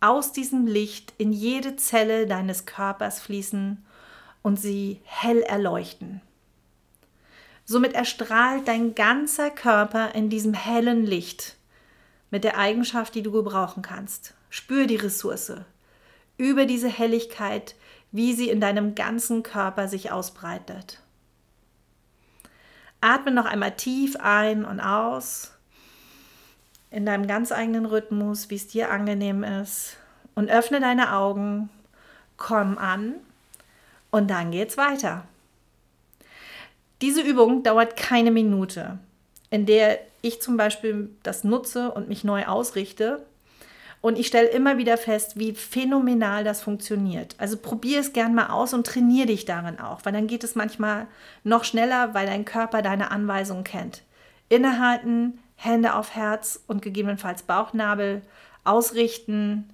aus 0.00 0.32
diesem 0.32 0.66
Licht 0.66 1.14
in 1.16 1.32
jede 1.32 1.76
Zelle 1.76 2.26
deines 2.26 2.66
Körpers 2.66 3.20
fließen 3.20 3.84
und 4.42 4.60
sie 4.60 5.00
hell 5.04 5.42
erleuchten. 5.42 6.20
Somit 7.64 7.92
erstrahlt 7.92 8.66
dein 8.68 8.94
ganzer 8.94 9.50
Körper 9.50 10.14
in 10.14 10.30
diesem 10.30 10.54
hellen 10.54 11.04
Licht 11.04 11.57
mit 12.30 12.44
der 12.44 12.58
Eigenschaft, 12.58 13.14
die 13.14 13.22
du 13.22 13.32
gebrauchen 13.32 13.82
kannst. 13.82 14.34
Spür 14.50 14.86
die 14.86 14.96
Ressource 14.96 15.52
über 16.36 16.66
diese 16.66 16.88
Helligkeit, 16.88 17.74
wie 18.12 18.32
sie 18.32 18.48
in 18.48 18.60
deinem 18.60 18.94
ganzen 18.94 19.42
Körper 19.42 19.88
sich 19.88 20.12
ausbreitet. 20.12 21.02
Atme 23.00 23.32
noch 23.32 23.44
einmal 23.44 23.76
tief 23.76 24.16
ein 24.16 24.64
und 24.64 24.80
aus 24.80 25.52
in 26.90 27.04
deinem 27.04 27.26
ganz 27.26 27.52
eigenen 27.52 27.86
Rhythmus, 27.86 28.50
wie 28.50 28.56
es 28.56 28.68
dir 28.68 28.90
angenehm 28.90 29.44
ist. 29.44 29.96
Und 30.34 30.50
öffne 30.50 30.80
deine 30.80 31.14
Augen, 31.14 31.68
komm 32.36 32.78
an 32.78 33.16
und 34.10 34.30
dann 34.30 34.50
geht's 34.50 34.76
weiter. 34.76 35.24
Diese 37.02 37.20
Übung 37.20 37.62
dauert 37.62 37.96
keine 37.96 38.30
Minute, 38.30 38.98
in 39.50 39.66
der 39.66 39.98
ich 40.22 40.40
zum 40.40 40.56
Beispiel 40.56 41.10
das 41.22 41.44
nutze 41.44 41.90
und 41.90 42.08
mich 42.08 42.24
neu 42.24 42.44
ausrichte. 42.46 43.24
Und 44.00 44.18
ich 44.18 44.28
stelle 44.28 44.48
immer 44.48 44.78
wieder 44.78 44.96
fest, 44.96 45.38
wie 45.38 45.52
phänomenal 45.52 46.44
das 46.44 46.62
funktioniert. 46.62 47.34
Also 47.38 47.56
probier 47.56 47.98
es 47.98 48.12
gern 48.12 48.34
mal 48.34 48.48
aus 48.48 48.72
und 48.72 48.86
trainiere 48.86 49.26
dich 49.26 49.44
darin 49.44 49.80
auch, 49.80 50.04
weil 50.04 50.12
dann 50.12 50.28
geht 50.28 50.44
es 50.44 50.54
manchmal 50.54 51.08
noch 51.42 51.64
schneller, 51.64 52.14
weil 52.14 52.26
dein 52.26 52.44
Körper 52.44 52.80
deine 52.82 53.10
Anweisungen 53.10 53.64
kennt. 53.64 54.02
Innehalten, 54.48 55.40
Hände 55.56 55.94
auf 55.94 56.14
Herz 56.14 56.62
und 56.68 56.82
gegebenenfalls 56.82 57.42
Bauchnabel 57.42 58.22
ausrichten 58.62 59.68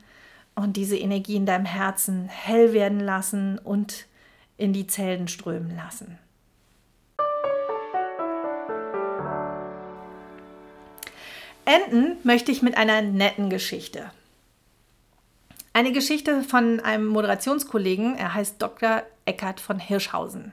und 0.55 0.77
diese 0.77 0.97
Energie 0.97 1.37
in 1.37 1.47
deinem 1.47 1.67
Herzen 1.67 2.29
hell 2.29 2.73
werden 2.73 3.01
lassen 3.01 3.59
und 3.59 4.07
in 4.57 4.73
die 4.73 4.87
Zellen 4.87 5.29
strömen 5.29 5.77
lassen. 5.77 6.19
Enden 11.67 12.17
möchte 12.23 12.53
ich 12.53 12.63
mit 12.63 12.77
einer 12.77 13.03
netten 13.03 13.51
Geschichte. 13.51 14.11
Eine 15.73 15.93
Geschichte 15.93 16.43
von 16.43 16.79
einem 16.81 17.07
Moderationskollegen, 17.07 18.17
er 18.17 18.35
heißt 18.35 18.63
Dr. 18.63 19.03
Eckart 19.25 19.61
von 19.61 19.79
Hirschhausen. 19.79 20.53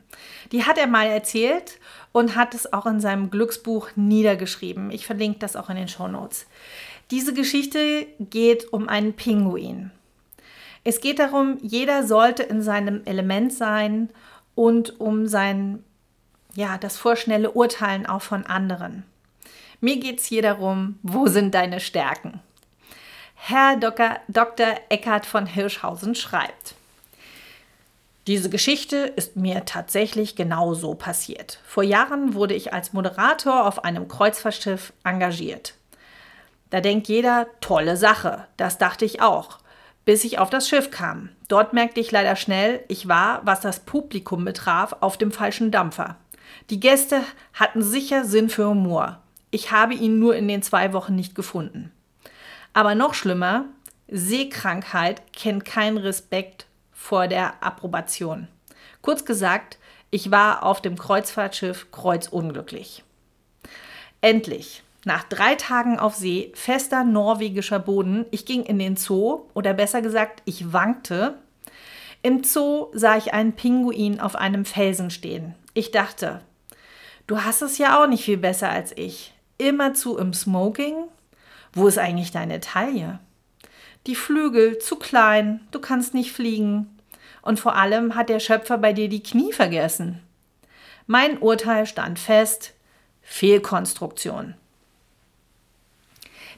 Die 0.52 0.66
hat 0.66 0.78
er 0.78 0.88
mal 0.88 1.08
erzählt 1.08 1.80
und 2.12 2.36
hat 2.36 2.56
es 2.56 2.74
auch 2.74 2.86
in 2.86 3.00
seinem 3.00 3.30
Glücksbuch 3.30 3.90
niedergeschrieben. 3.96 4.90
Ich 4.90 5.06
verlinke 5.06 5.40
das 5.40 5.56
auch 5.56 5.70
in 5.70 5.76
den 5.76 5.88
Show 5.88 6.08
Notes. 6.08 6.48
Diese 7.12 7.34
Geschichte 7.34 8.08
geht 8.20 8.72
um 8.74 8.88
einen 8.90 9.14
Pinguin. 9.14 9.92
Es 10.84 11.02
geht 11.02 11.20
darum, 11.20 11.60
jeder 11.62 12.08
sollte 12.08 12.44
in 12.44 12.64
seinem 12.64 13.04
Element 13.06 13.54
sein 13.54 14.10
und 14.56 15.00
um 15.00 15.28
sein, 15.28 15.84
ja, 16.56 16.78
das 16.78 16.98
vorschnelle 16.98 17.52
Urteilen 17.52 18.06
auch 18.08 18.22
von 18.22 18.46
anderen. 18.46 19.04
Mir 19.84 19.98
geht 19.98 20.20
es 20.20 20.26
hier 20.26 20.44
darum, 20.44 21.00
wo 21.02 21.26
sind 21.26 21.56
deine 21.56 21.80
Stärken? 21.80 22.40
Herr 23.34 23.78
Dr. 23.78 24.18
Dr. 24.28 24.76
Eckhard 24.90 25.26
von 25.26 25.48
Hirschhausen 25.48 26.14
schreibt, 26.14 26.76
Diese 28.28 28.52
Geschichte 28.52 28.98
ist 28.98 29.36
mir 29.36 29.66
tatsächlich 29.66 30.36
genau 30.36 30.76
so 30.76 30.94
passiert. 30.94 31.60
Vor 31.66 31.82
Jahren 31.82 32.36
wurde 32.36 32.54
ich 32.54 32.74
als 32.74 32.94
Moderator 32.94 33.66
auf 33.66 33.84
einem 33.84 34.08
Kreuzfahrtschiff 34.08 34.94
engagiert. 35.04 35.74
Da 36.70 36.80
denkt 36.80 37.08
jeder, 37.08 37.48
tolle 37.60 37.98
Sache. 37.98 38.46
Das 38.58 38.78
dachte 38.78 39.04
ich 39.04 39.20
auch, 39.24 39.58
bis 40.06 40.24
ich 40.24 40.38
auf 40.38 40.52
das 40.52 40.70
Schiff 40.70 40.92
kam. 40.92 41.30
Dort 41.48 41.74
merkte 41.74 42.00
ich 42.00 42.12
leider 42.12 42.36
schnell, 42.36 42.84
ich 42.88 43.08
war, 43.08 43.42
was 43.46 43.62
das 43.62 43.80
Publikum 43.80 44.46
betraf, 44.46 44.96
auf 45.00 45.18
dem 45.18 45.32
falschen 45.32 45.72
Dampfer. 45.72 46.18
Die 46.70 46.80
Gäste 46.80 47.24
hatten 47.56 47.82
sicher 47.82 48.26
Sinn 48.26 48.48
für 48.48 48.70
Humor. 48.70 49.18
Ich 49.52 49.72
habe 49.72 49.94
ihn 49.94 50.18
nur 50.18 50.36
in 50.36 50.48
den 50.48 50.62
zwei 50.62 50.94
Wochen 50.94 51.16
nicht 51.16 51.36
gefunden. 51.36 51.92
Aber 52.74 52.96
noch 52.96 53.14
schlimmer, 53.14 53.66
Seekrankheit 54.08 55.34
kennt 55.34 55.66
keinen 55.66 55.98
Respekt 55.98 56.66
vor 56.94 57.28
der 57.28 57.62
Approbation. 57.62 58.48
Kurz 59.02 59.26
gesagt, 59.26 59.78
ich 60.10 60.32
war 60.32 60.64
auf 60.64 60.82
dem 60.82 60.98
Kreuzfahrtschiff 60.98 61.92
kreuzunglücklich. 61.92 63.04
Endlich, 64.22 64.84
nach 65.04 65.24
drei 65.24 65.56
Tagen 65.56 65.98
auf 65.98 66.16
See, 66.16 66.52
fester 66.54 67.04
norwegischer 67.04 67.80
Boden, 67.80 68.26
ich 68.32 68.46
ging 68.46 68.64
in 68.64 68.78
den 68.78 68.96
Zoo 68.96 69.46
oder 69.54 69.74
besser 69.74 70.02
gesagt, 70.02 70.44
ich 70.46 70.72
wankte. 70.72 71.40
Im 72.22 72.44
Zoo 72.44 72.88
sah 72.94 73.18
ich 73.18 73.34
einen 73.34 73.54
Pinguin 73.54 74.20
auf 74.20 74.36
einem 74.36 74.64
Felsen 74.64 75.10
stehen. 75.10 75.56
Ich 75.74 75.92
dachte, 75.92 76.42
du 77.26 77.44
hast 77.44 77.64
es 77.64 77.80
ja 77.80 78.02
auch 78.02 78.08
nicht 78.08 78.24
viel 78.24 78.38
besser 78.38 78.70
als 78.70 78.96
ich. 78.96 79.34
Immerzu 79.62 80.18
im 80.18 80.34
Smoking? 80.34 81.06
Wo 81.74 81.88
ist 81.88 81.98
eigentlich 81.98 82.32
deine 82.32 82.60
Taille? 82.60 83.20
Die 84.08 84.16
Flügel 84.16 84.80
zu 84.80 84.96
klein, 84.96 85.62
du 85.72 85.80
kannst 85.80 86.14
nicht 86.14 86.32
fliegen. 86.32 86.98
Und 87.44 87.60
vor 87.60 87.76
allem 87.76 88.16
hat 88.16 88.30
der 88.30 88.40
Schöpfer 88.40 88.78
bei 88.78 88.94
dir 88.94 89.08
die 89.08 89.24
Knie 89.24 89.54
vergessen. 89.54 90.22
Mein 91.06 91.38
Urteil 91.38 91.86
stand 91.86 92.18
fest: 92.18 92.74
Fehlkonstruktion. 93.22 94.56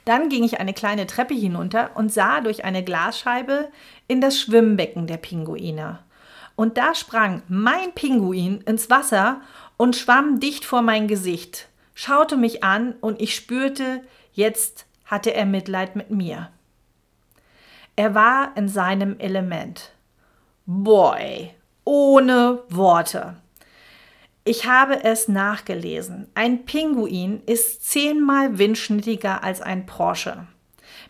Dann 0.04 0.28
ging 0.28 0.44
ich 0.44 0.60
eine 0.60 0.74
kleine 0.74 1.06
Treppe 1.06 1.34
hinunter 1.34 1.90
und 1.94 2.12
sah 2.12 2.40
durch 2.40 2.64
eine 2.64 2.84
Glasscheibe 2.84 3.68
in 4.08 4.20
das 4.20 4.38
Schwimmbecken 4.38 5.06
der 5.06 5.16
Pinguine. 5.16 6.00
Und 6.56 6.78
da 6.78 6.94
sprang 6.94 7.42
mein 7.48 7.92
Pinguin 7.94 8.60
ins 8.62 8.90
Wasser 8.90 9.40
und 9.76 9.96
schwamm 9.96 10.40
dicht 10.40 10.64
vor 10.64 10.82
mein 10.82 11.08
Gesicht, 11.08 11.68
schaute 11.94 12.36
mich 12.36 12.62
an 12.62 12.94
und 13.00 13.20
ich 13.20 13.34
spürte, 13.34 14.02
jetzt 14.32 14.86
hatte 15.04 15.32
er 15.34 15.46
Mitleid 15.46 15.96
mit 15.96 16.10
mir. 16.10 16.50
Er 17.96 18.14
war 18.14 18.56
in 18.56 18.68
seinem 18.68 19.18
Element. 19.20 19.92
Boy, 20.66 21.50
ohne 21.84 22.62
Worte. 22.68 23.36
Ich 24.44 24.66
habe 24.66 25.04
es 25.04 25.28
nachgelesen. 25.28 26.28
Ein 26.34 26.64
Pinguin 26.64 27.42
ist 27.46 27.90
zehnmal 27.90 28.58
windschnittiger 28.58 29.42
als 29.42 29.62
ein 29.62 29.86
Porsche. 29.86 30.46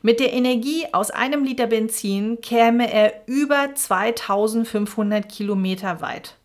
Mit 0.02 0.20
der 0.20 0.32
Energie 0.32 0.86
aus 0.92 1.10
einem 1.10 1.44
Liter 1.44 1.66
Benzin 1.66 2.40
käme 2.42 2.92
er 2.92 3.22
über 3.26 3.74
2500 3.74 5.28
Kilometer 5.28 6.00
weit. 6.00 6.36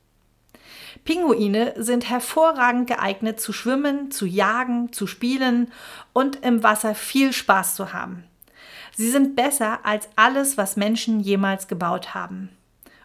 Pinguine 1.10 1.74
sind 1.76 2.08
hervorragend 2.08 2.86
geeignet 2.86 3.40
zu 3.40 3.52
schwimmen, 3.52 4.12
zu 4.12 4.28
jagen, 4.28 4.94
zu 4.94 5.08
spielen 5.08 5.72
und 6.14 6.46
im 6.46 6.62
Wasser 6.62 6.94
viel 6.94 7.34
Spaß 7.34 7.74
zu 7.74 7.94
haben. 7.94 8.26
Sie 8.96 9.10
sind 9.10 9.36
besser 9.36 9.80
als 9.84 10.08
alles, 10.16 10.56
was 10.56 10.78
Menschen 10.78 11.20
jemals 11.20 11.68
gebaut 11.68 12.14
haben. 12.14 12.50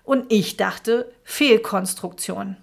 Und 0.03 0.31
ich 0.31 0.59
dachte, 0.59 1.15
Fehlkonstruktion. 1.23 2.59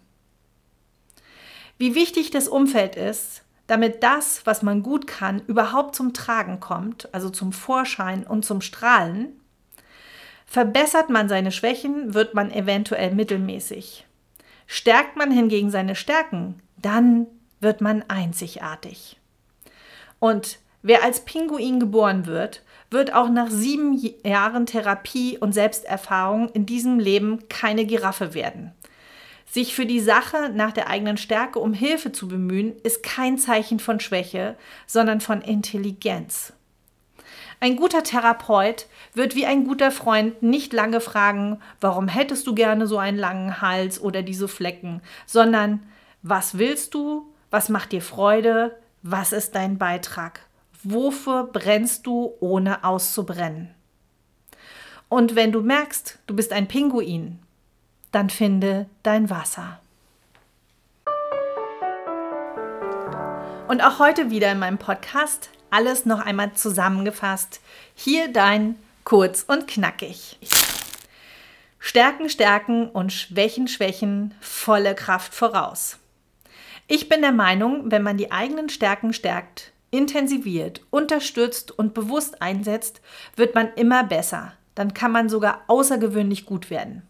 Wie 1.79 1.95
wichtig 1.95 2.29
das 2.29 2.47
Umfeld 2.47 2.95
ist, 2.95 3.41
damit 3.65 4.03
das, 4.03 4.45
was 4.45 4.61
man 4.61 4.83
gut 4.83 5.07
kann, 5.07 5.41
überhaupt 5.47 5.95
zum 5.95 6.13
Tragen 6.13 6.59
kommt, 6.59 7.11
also 7.15 7.31
zum 7.31 7.51
Vorschein 7.51 8.27
und 8.27 8.45
zum 8.45 8.61
Strahlen. 8.61 9.41
Verbessert 10.45 11.09
man 11.09 11.27
seine 11.27 11.51
Schwächen, 11.51 12.13
wird 12.13 12.35
man 12.35 12.51
eventuell 12.51 13.15
mittelmäßig. 13.15 14.05
Stärkt 14.73 15.17
man 15.17 15.31
hingegen 15.31 15.69
seine 15.69 15.95
Stärken, 15.95 16.61
dann 16.77 17.27
wird 17.59 17.81
man 17.81 18.05
einzigartig. 18.07 19.19
Und 20.19 20.59
wer 20.81 21.03
als 21.03 21.25
Pinguin 21.25 21.81
geboren 21.81 22.25
wird, 22.25 22.63
wird 22.89 23.13
auch 23.13 23.27
nach 23.27 23.49
sieben 23.49 23.99
Jahren 24.23 24.65
Therapie 24.65 25.37
und 25.37 25.51
Selbsterfahrung 25.51 26.47
in 26.53 26.65
diesem 26.65 26.99
Leben 26.99 27.49
keine 27.49 27.83
Giraffe 27.83 28.33
werden. 28.33 28.71
Sich 29.45 29.75
für 29.75 29.85
die 29.85 29.99
Sache 29.99 30.49
nach 30.53 30.71
der 30.71 30.87
eigenen 30.87 31.17
Stärke 31.17 31.59
um 31.59 31.73
Hilfe 31.73 32.13
zu 32.13 32.29
bemühen, 32.29 32.73
ist 32.83 33.03
kein 33.03 33.37
Zeichen 33.37 33.77
von 33.77 33.99
Schwäche, 33.99 34.55
sondern 34.87 35.19
von 35.19 35.41
Intelligenz. 35.41 36.53
Ein 37.59 37.75
guter 37.75 38.03
Therapeut 38.03 38.87
wird 39.13 39.35
wie 39.35 39.45
ein 39.45 39.65
guter 39.65 39.91
Freund 39.91 40.41
nicht 40.41 40.73
lange 40.73 41.01
fragen, 41.01 41.59
warum 41.79 42.07
hättest 42.07 42.47
du 42.47 42.55
gerne 42.55 42.87
so 42.87 42.97
einen 42.97 43.17
langen 43.17 43.61
Hals 43.61 44.01
oder 44.01 44.23
diese 44.23 44.47
Flecken, 44.47 45.01
sondern 45.25 45.83
was 46.21 46.57
willst 46.57 46.93
du, 46.93 47.31
was 47.49 47.69
macht 47.69 47.91
dir 47.91 48.01
Freude, 48.01 48.77
was 49.03 49.33
ist 49.33 49.55
dein 49.55 49.77
Beitrag, 49.77 50.41
wofür 50.83 51.49
brennst 51.51 52.05
du, 52.07 52.33
ohne 52.39 52.83
auszubrennen. 52.83 53.69
Und 55.09 55.35
wenn 55.35 55.51
du 55.51 55.61
merkst, 55.61 56.19
du 56.27 56.35
bist 56.35 56.53
ein 56.53 56.67
Pinguin, 56.67 57.39
dann 58.11 58.29
finde 58.29 58.85
dein 59.03 59.29
Wasser. 59.29 59.79
Und 63.67 63.81
auch 63.81 63.99
heute 63.99 64.29
wieder 64.29 64.51
in 64.51 64.59
meinem 64.59 64.77
Podcast 64.77 65.49
alles 65.69 66.05
noch 66.05 66.19
einmal 66.19 66.53
zusammengefasst. 66.53 67.61
Hier 67.95 68.31
dein 68.31 68.75
kurz 69.03 69.43
und 69.47 69.67
knackig. 69.67 70.37
Stärken, 71.79 72.29
stärken 72.29 72.89
und 72.89 73.11
Schwächen, 73.11 73.67
schwächen, 73.67 74.35
volle 74.39 74.95
Kraft 74.95 75.33
voraus. 75.33 75.97
Ich 76.87 77.09
bin 77.09 77.21
der 77.21 77.31
Meinung, 77.31 77.89
wenn 77.89 78.03
man 78.03 78.17
die 78.17 78.31
eigenen 78.31 78.69
Stärken 78.69 79.13
stärkt, 79.13 79.71
intensiviert, 79.91 80.81
unterstützt 80.89 81.71
und 81.71 81.93
bewusst 81.93 82.41
einsetzt, 82.41 83.01
wird 83.35 83.55
man 83.55 83.73
immer 83.75 84.03
besser. 84.03 84.53
Dann 84.75 84.93
kann 84.93 85.11
man 85.11 85.29
sogar 85.29 85.61
außergewöhnlich 85.67 86.45
gut 86.45 86.69
werden. 86.69 87.01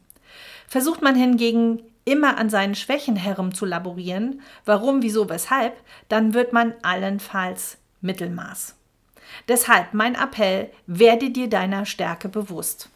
Versucht 0.67 1.01
man 1.01 1.15
hingegen 1.15 1.83
immer 2.05 2.37
an 2.37 2.49
seinen 2.49 2.75
Schwächen 2.75 3.15
herumzulaborieren, 3.15 4.41
warum, 4.65 5.01
wieso, 5.01 5.29
weshalb, 5.29 5.75
dann 6.09 6.33
wird 6.33 6.53
man 6.53 6.73
allenfalls 6.81 7.77
Mittelmaß. 8.01 8.75
Deshalb 9.47 9.93
mein 9.93 10.15
Appell, 10.15 10.69
werde 10.87 11.29
dir 11.29 11.49
deiner 11.49 11.85
Stärke 11.85 12.29
bewusst. 12.29 12.89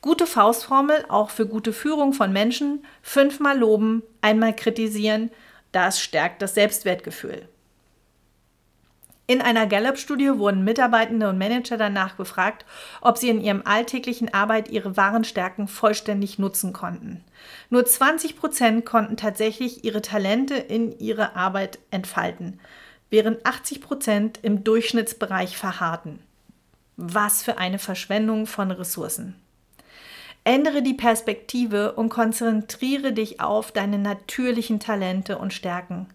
Gute 0.00 0.26
Faustformel 0.26 1.06
auch 1.08 1.30
für 1.30 1.46
gute 1.46 1.72
Führung 1.72 2.12
von 2.12 2.32
Menschen, 2.32 2.84
fünfmal 3.00 3.58
loben, 3.58 4.02
einmal 4.20 4.54
kritisieren, 4.54 5.30
das 5.72 6.00
stärkt 6.00 6.42
das 6.42 6.54
Selbstwertgefühl. 6.54 7.48
In 9.26 9.40
einer 9.40 9.66
Gallup-Studie 9.66 10.36
wurden 10.36 10.64
Mitarbeitende 10.64 11.30
und 11.30 11.38
Manager 11.38 11.78
danach 11.78 12.14
befragt, 12.14 12.66
ob 13.00 13.16
sie 13.16 13.30
in 13.30 13.40
ihrem 13.40 13.62
alltäglichen 13.64 14.34
Arbeit 14.34 14.68
ihre 14.68 14.98
wahren 14.98 15.24
Stärken 15.24 15.66
vollständig 15.66 16.38
nutzen 16.38 16.74
konnten. 16.74 17.24
Nur 17.70 17.86
20 17.86 18.36
Prozent 18.36 18.84
konnten 18.84 19.16
tatsächlich 19.16 19.82
ihre 19.82 20.02
Talente 20.02 20.56
in 20.56 20.98
ihre 20.98 21.36
Arbeit 21.36 21.78
entfalten 21.90 22.60
während 23.10 23.44
80 23.46 23.80
Prozent 23.80 24.38
im 24.42 24.64
Durchschnittsbereich 24.64 25.56
verharrten. 25.56 26.18
Was 26.96 27.42
für 27.42 27.58
eine 27.58 27.78
Verschwendung 27.78 28.46
von 28.46 28.70
Ressourcen. 28.70 29.34
Ändere 30.46 30.82
die 30.82 30.94
Perspektive 30.94 31.92
und 31.92 32.10
konzentriere 32.10 33.14
dich 33.14 33.40
auf 33.40 33.72
deine 33.72 33.98
natürlichen 33.98 34.78
Talente 34.78 35.38
und 35.38 35.54
Stärken. 35.54 36.06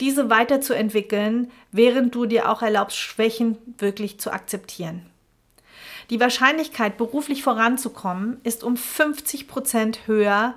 Diese 0.00 0.30
weiterzuentwickeln, 0.30 1.50
während 1.70 2.14
du 2.14 2.24
dir 2.24 2.50
auch 2.50 2.62
erlaubst, 2.62 2.96
Schwächen 2.96 3.58
wirklich 3.76 4.18
zu 4.18 4.32
akzeptieren. 4.32 5.04
Die 6.08 6.18
Wahrscheinlichkeit, 6.18 6.96
beruflich 6.96 7.42
voranzukommen, 7.42 8.40
ist 8.42 8.64
um 8.64 8.78
50 8.78 9.48
Prozent 9.48 10.06
höher, 10.06 10.54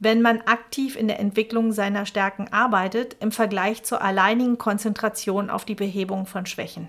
wenn 0.00 0.22
man 0.22 0.40
aktiv 0.42 0.96
in 0.96 1.08
der 1.08 1.18
Entwicklung 1.18 1.72
seiner 1.72 2.06
Stärken 2.06 2.48
arbeitet 2.52 3.16
im 3.20 3.32
Vergleich 3.32 3.82
zur 3.82 4.00
alleinigen 4.02 4.58
Konzentration 4.58 5.50
auf 5.50 5.64
die 5.64 5.74
Behebung 5.74 6.26
von 6.26 6.46
Schwächen. 6.46 6.88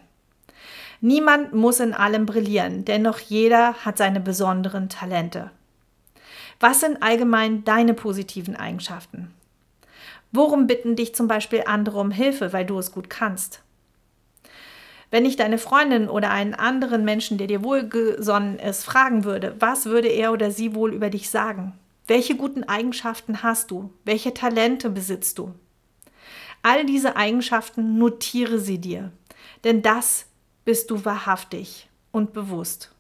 Niemand 1.02 1.54
muss 1.54 1.80
in 1.80 1.94
allem 1.94 2.26
brillieren, 2.26 2.86
dennoch 2.86 3.20
jeder 3.20 3.74
hat 3.86 3.98
seine 3.98 4.20
besonderen 4.20 4.90
Talente. 4.90 5.50
Was 6.60 6.82
sind 6.82 7.02
allgemein 7.02 7.64
deine 7.64 7.94
positiven 7.94 8.56
Eigenschaften? 8.56 9.34
Worum 10.32 10.68
bitten 10.68 10.96
dich 10.96 11.16
zum 11.16 11.28
Beispiel 11.28 11.64
andere 11.66 12.00
um 12.00 12.12
Hilfe, 12.12 12.54
weil 12.54 12.66
du 12.66 12.78
es 12.78 12.92
gut 12.92 13.10
kannst? 13.10 13.64
Wenn 15.10 15.26
ich 15.26 15.38
deine 15.38 15.58
Freundin 15.58 16.08
oder 16.08 16.30
einen 16.30 16.54
anderen 16.54 17.04
Menschen, 17.04 17.40
der 17.40 17.48
dir 17.48 17.64
wohlgesonnen 17.64 18.60
ist, 18.60 18.84
fragen 18.84 19.24
würde, 19.24 19.56
was 19.58 19.86
würde 19.86 20.10
er 20.10 20.32
oder 20.32 20.52
sie 20.52 20.76
wohl 20.76 20.94
über 20.94 21.10
dich 21.10 21.32
sagen? 21.32 21.74
Welche 22.10 22.36
guten 22.36 22.64
Eigenschaften 22.64 23.44
hast 23.44 23.70
du? 23.70 23.94
Welche 24.04 24.34
Talente 24.34 24.90
besitzt 24.90 25.38
du? 25.38 25.54
All 26.64 26.84
diese 26.84 27.16
Eigenschaften 27.16 28.00
notiere 28.00 28.58
sie 28.58 28.80
dir, 28.80 29.12
denn 29.64 29.84
das 29.84 30.26
bist 30.66 30.90
du 30.90 31.06
wahrhaftig 31.06 31.88
und 32.12 32.34
bewusst. 32.34 32.96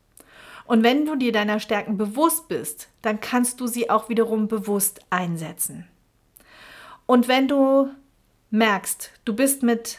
Und 0.65 0.83
wenn 0.83 1.07
du 1.07 1.15
dir 1.15 1.31
deiner 1.31 1.59
Stärken 1.59 1.97
bewusst 1.97 2.49
bist, 2.49 2.89
dann 3.01 3.19
kannst 3.19 3.59
du 3.59 3.65
sie 3.65 3.89
auch 3.89 4.09
wiederum 4.09 4.47
bewusst 4.47 4.99
einsetzen. 5.09 5.87
Und 7.07 7.27
wenn 7.27 7.47
du 7.47 7.89
merkst, 8.51 9.11
du 9.25 9.33
bist 9.35 9.63
mit 9.63 9.97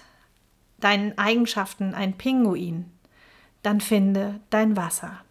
deinen 0.79 1.19
Eigenschaften 1.19 1.95
ein 1.95 2.17
Pinguin, 2.17 2.85
dann 3.65 3.81
finde 3.81 4.39
dein 4.51 4.77
Wasser. 4.77 5.25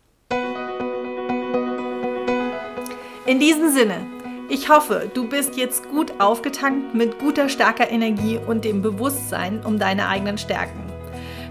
In 3.29 3.39
diesem 3.39 3.69
Sinne, 3.69 4.07
ich 4.49 4.69
hoffe, 4.69 5.07
du 5.13 5.27
bist 5.27 5.55
jetzt 5.55 5.87
gut 5.91 6.13
aufgetankt 6.17 6.95
mit 6.95 7.19
guter, 7.19 7.47
starker 7.47 7.91
Energie 7.91 8.39
und 8.39 8.65
dem 8.65 8.81
Bewusstsein 8.81 9.63
um 9.63 9.77
deine 9.77 10.07
eigenen 10.07 10.39
Stärken. 10.39 10.81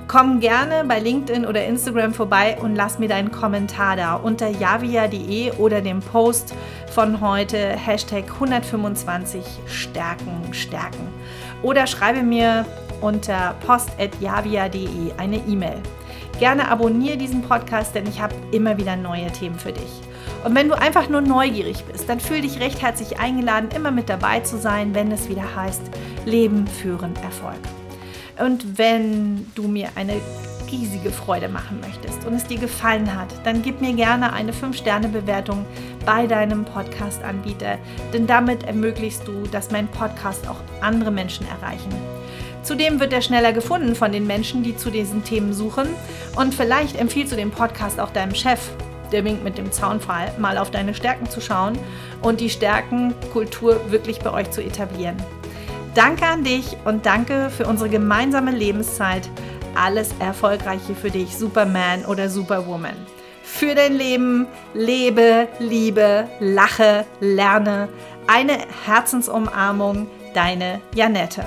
Komm 0.09 0.41
gerne 0.41 0.83
bei 0.89 0.99
LinkedIn 0.99 1.47
oder 1.47 1.65
Instagram 1.65 2.13
vorbei 2.15 2.59
und 2.61 2.75
lass 2.75 2.99
mir 2.99 3.07
deinen 3.07 3.31
Kommentar 3.31 3.95
da 3.95 4.17
unter 4.17 4.49
javia.de 4.49 5.53
oder 5.53 5.81
dem 5.81 6.01
Post 6.01 6.53
von 6.91 7.21
heute 7.21 7.57
Hashtag 7.57 8.25
125 8.29 9.45
Stärken 9.67 10.53
stärken. 10.53 11.07
Oder 11.63 11.87
schreibe 11.87 12.25
mir 12.25 12.67
unter 13.01 13.55
post.javia.de 13.65 15.13
eine 15.17 15.37
E-Mail. 15.47 15.81
Gerne 16.41 16.69
abonniere 16.69 17.17
diesen 17.17 17.43
Podcast, 17.43 17.95
denn 17.95 18.09
ich 18.09 18.21
habe 18.21 18.35
immer 18.51 18.77
wieder 18.79 18.97
neue 18.97 19.31
Themen 19.31 19.61
für 19.61 19.73
dich. 19.73 20.03
Und 20.45 20.55
wenn 20.55 20.69
du 20.69 20.79
einfach 20.79 21.09
nur 21.09 21.21
neugierig 21.21 21.85
bist, 21.85 22.09
dann 22.09 22.21
fühl 22.21 22.41
dich 22.41 22.61
recht 22.61 22.81
herzlich 22.81 23.19
eingeladen, 23.19 23.71
immer 23.75 23.91
mit 23.91 24.09
dabei 24.09 24.41
zu 24.41 24.59
sein, 24.59 24.95
wenn 24.95 25.11
es 25.11 25.29
wieder 25.29 25.57
heißt 25.57 25.83
Leben 26.25 26.67
führen 26.67 27.15
Erfolg. 27.17 27.59
Und 28.39 28.79
wenn 28.79 29.47
du 29.55 29.67
mir 29.67 29.89
eine 29.97 30.15
riesige 30.71 31.11
Freude 31.11 31.49
machen 31.49 31.81
möchtest 31.81 32.27
und 32.27 32.35
es 32.35 32.45
dir 32.45 32.59
gefallen 32.59 33.15
hat, 33.15 33.29
dann 33.45 33.63
gib 33.63 33.81
mir 33.81 33.95
gerne 33.95 34.33
eine 34.33 34.53
5-Sterne-Bewertung 34.53 35.65
bei 36.05 36.27
deinem 36.27 36.65
Podcast-Anbieter, 36.65 37.79
denn 38.13 38.27
damit 38.27 38.65
ermöglichst 38.65 39.27
du, 39.27 39.45
dass 39.51 39.71
mein 39.71 39.89
Podcast 39.89 40.47
auch 40.49 40.61
andere 40.81 41.11
Menschen 41.11 41.47
erreichen. 41.49 41.91
Zudem 42.63 43.01
wird 43.01 43.13
er 43.13 43.23
schneller 43.23 43.53
gefunden 43.53 43.95
von 43.95 44.13
den 44.13 44.27
Menschen, 44.27 44.63
die 44.63 44.77
zu 44.77 44.91
diesen 44.91 45.25
Themen 45.25 45.55
suchen 45.55 45.89
und 46.37 46.55
vielleicht 46.55 46.97
empfiehlst 46.97 47.33
du 47.33 47.37
den 47.37 47.51
Podcast 47.51 47.99
auch 47.99 48.11
deinem 48.11 48.35
Chef. 48.35 48.61
Der 49.13 49.25
winkt 49.25 49.45
mit 49.45 49.59
dem 49.59 49.73
Zaunfall, 49.73 50.33
mal 50.39 50.59
auf 50.59 50.71
deine 50.71 50.95
Stärken 50.95 51.29
zu 51.29 51.41
schauen 51.41 51.79
und 52.23 52.41
die 52.41 52.51
Stärkenkultur 52.51 53.91
wirklich 53.91 54.19
bei 54.21 54.33
euch 54.33 54.51
zu 54.51 54.63
etablieren. 54.63 55.17
Danke 55.95 56.27
an 56.27 56.45
dich 56.45 56.77
und 56.85 57.07
danke 57.07 57.51
für 57.51 57.67
unsere 57.67 57.89
gemeinsame 57.89 58.53
Lebenszeit. 58.53 59.29
Alles 59.75 60.15
Erfolgreiche 60.21 60.95
für 60.95 61.11
dich, 61.11 61.37
Superman 61.37 62.05
oder 62.05 62.29
Superwoman. 62.29 62.95
Für 63.43 63.75
dein 63.75 63.97
Leben 63.97 64.47
lebe, 64.75 65.49
liebe, 65.59 66.29
lache, 66.39 67.05
lerne. 67.21 67.89
Eine 68.27 68.59
Herzensumarmung, 68.85 70.07
deine 70.35 70.81
Janette. 70.95 71.45